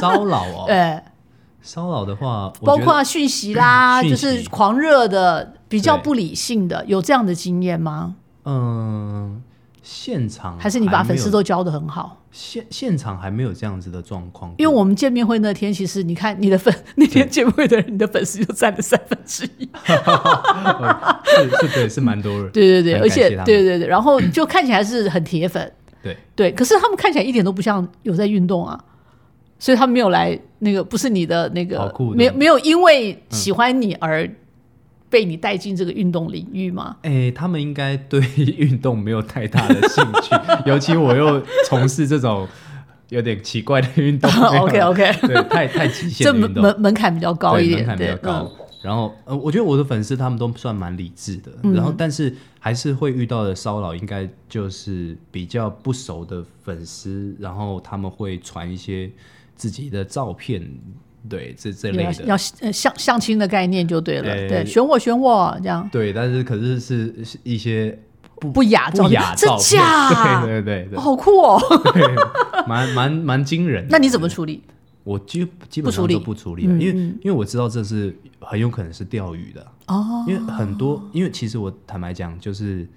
[0.00, 1.04] 骚扰哦， 呃，
[1.60, 8.16] 骚扰的话，包括讯息啦，讯就是狂热的、比较不理性的，有这样的经验吗？
[8.44, 9.42] 嗯，
[9.82, 12.18] 现场还是你把粉丝都教的很好？
[12.30, 19.68] 现现场还没有这样子的状况，因为我们见面会那天，其实你看你的粉 那天见面会的人，你的粉丝就占了三分之一。
[21.26, 25.70] 是是对是蛮多人，对对对，而且对对对，然后就看起来是很铁粉，
[26.02, 26.16] 对。
[26.34, 28.82] 对，可是他们看起来一点都不像有在运动啊，
[29.58, 34.28] 所以他们没有来那个，不是你的那个没有没有因为喜欢你而
[35.12, 36.96] 被你带进这个运动领域吗？
[37.02, 38.18] 哎、他们应该对
[38.56, 40.34] 运动没有太大的兴趣，
[40.64, 42.48] 尤其我又从事这种
[43.10, 48.50] 有点奇怪的运动 OK OK，对，太太极限这门的运动，门门槛比较高一点，对门槛比较，高。
[48.50, 59.08] 嗯然后呃，我觉得我的粉丝他们都算蛮理智的，然后但是还是会遇到的骚扰，应该就是比较不熟的粉丝，然后他们会传一些
[59.54, 60.68] 自己的照片，
[61.28, 62.24] 对这这类的。
[62.24, 67.98] 要相相亲的概念就对了，呃对，选我选我这样对，但是可是是是一些
[68.40, 70.40] 不不雅照不片，真雅照片，假？
[70.44, 71.60] 对对对对好酷哦！
[71.94, 72.02] 对，
[72.66, 73.88] 蛮蛮蛮惊人的。
[73.90, 74.62] 那你怎么处理？
[75.04, 82.88] 我基基本不处理上都不处理了，因为因为我知道这是很有可能是钓鱼的，哦，因为很多，因为其实我坦白讲，就是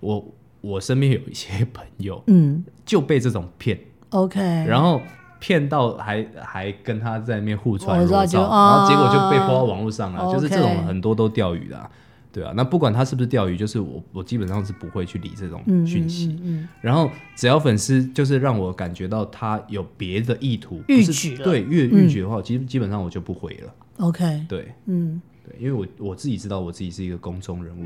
[0.00, 3.78] 我我身边有一些朋友嗯就被这种骗
[4.10, 5.00] ，，OK，然后
[5.44, 11.90] 骗到还还跟他在那边互传然后结果就被啊抛到网络上了，就是这种很多都钓鱼的、啊。
[12.32, 16.28] 对啊，那不管他是不是钓鱼，就是我我基本上是不会去理这种嗯讯息。
[16.28, 16.62] 嗯。
[16.62, 21.44] 嗯然后只要粉丝就是让我感觉到他有别的意图，逾矩了。
[21.44, 21.92] 对越嗯。
[21.92, 23.74] 逾矩的话，基基本上我就不回了。
[23.98, 24.72] 嗯，OK，对。
[24.86, 27.84] 嗯，对，因为我我自己知道我自己是一个公众人物，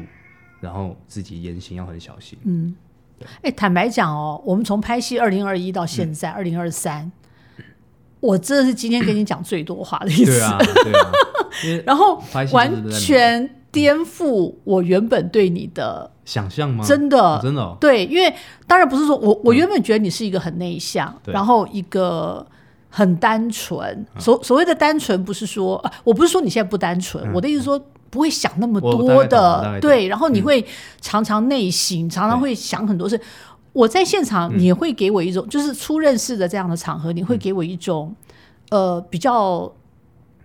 [0.61, 2.39] 然后自己言行要很小心。
[2.45, 2.77] 嗯。
[3.43, 7.11] 哎，坦白讲哦，我们从拍戏二零二一到现在二零二三，
[8.21, 16.85] 我真的是今天跟你讲最多话的一次，对啊，对啊， 然后完全颠覆我原本对你的想象吗？
[16.85, 17.19] 真的。
[17.21, 18.35] 哦真的哦，对，因为
[18.67, 21.33] 当然不是说我我原本觉得你是一个很内向，对。
[21.33, 22.45] 然后一个
[22.91, 24.05] 很单纯。
[24.19, 30.65] 所所谓的单纯，不是说、啊，我不是说你现在不单纯，我的意思说不会想那么多的，对，然后你会
[31.01, 33.21] 常常内省，常常会想很多事。
[33.79, 38.13] 我在现场，你会给我一种，就是初认识的这样的场合，你会给我一种，
[38.71, 39.73] 呃，比较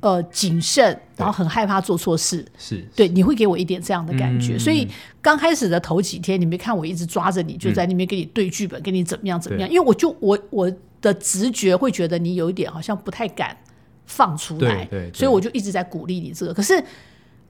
[0.02, 0.86] 呃谨慎，
[1.18, 4.54] 然后很害怕做错事，是，对，你会给我一点这样的感觉。
[4.54, 4.88] 嗯所以
[5.20, 9.68] 刚开始的头几天，你没看我一直抓着你，就在那边跟你对剧本，跟你怎么样怎么样。
[9.68, 10.72] 因为我就我我
[11.02, 13.58] 的直觉会觉得你有一点好像不太敢
[14.06, 16.54] 放出来，对对对所以我就一直在鼓励你这个。
[16.54, 16.80] 可是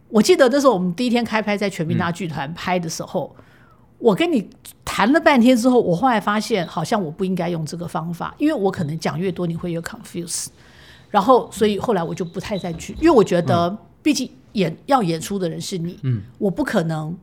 [0.08, 3.36] 我记得那时候我们第一天开拍在全民大剧团拍的时候。
[4.04, 4.50] 我跟你
[4.84, 10.48] 谈了半天之后，我后来发现好像我不应该用这个方法，因为我可能讲越多你会越 confuse，
[11.10, 16.22] 然后所以后来我就不太再去，因为我觉得毕竟演要演出的人是你，嗯。
[16.38, 17.18] 我不可能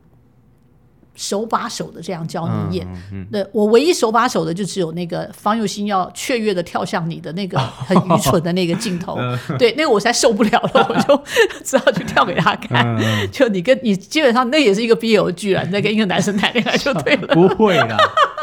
[1.15, 2.87] 手把手的这样教你演。
[2.87, 9.17] 嗯嗯对我唯一手把手的就只有那个方佑兴要雀跃的跳向你的那个很愚蠢的那个镜头，
[9.59, 11.23] 对，那个我实在受不了了，我就
[11.63, 12.97] 只好去跳给他看。
[13.31, 17.27] 就你跟你基本上那也是一个 BL 剧了，你在跟一个男生谈恋爱就对了。
[17.35, 17.97] 不会啦，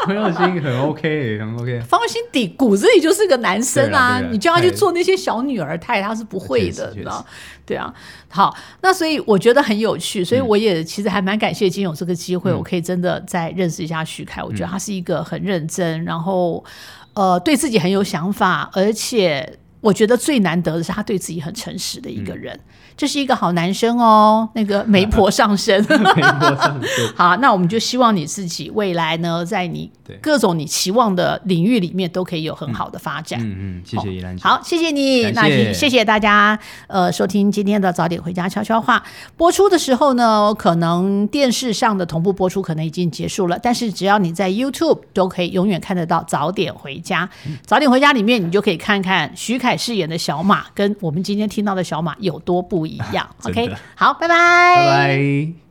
[0.09, 1.79] 朋友心很 OK，很 OK。
[1.81, 7.23] 方心底骨子里就是个男生啊，你叫他去做那些小女儿态，他是不会的，你知道？
[7.63, 7.93] 对啊，
[8.27, 14.41] 好，那所以我觉得很有趣，所以我也其实还蛮感谢今天有这个机会，我可以真的再认识一下徐凯。
[14.41, 16.65] 我觉得他是一个很认真，然后
[17.13, 22.59] 呃对自己很有想法，而且我觉得最难得的是他对自己很诚实的一个人。
[22.99, 25.81] 这是一个好男生哦，那个 媒婆上身。
[25.87, 26.21] 媒婆
[26.57, 33.39] 上身 好，那我们就希望你自己未来呢，在你对各种你期望的领域里面，都可以有很好的发展。
[33.41, 34.43] 嗯嗯，谢谢依兰姐。
[34.43, 39.01] 好，谢谢你，谢那也谢谢大家，呃，收听今天的早点回家悄悄话。
[39.37, 47.29] 播出的时候呢，可能电视上的同步播出可能已经结束了，但是只要你在 YouTube 都可以永远看得到早点回家。
[47.65, 53.29] 早点回家里面，你就可以看看徐凯饰演的小马跟我们今天听到的小马有多不一样。
[53.45, 55.68] OK，好，拜拜，拜拜。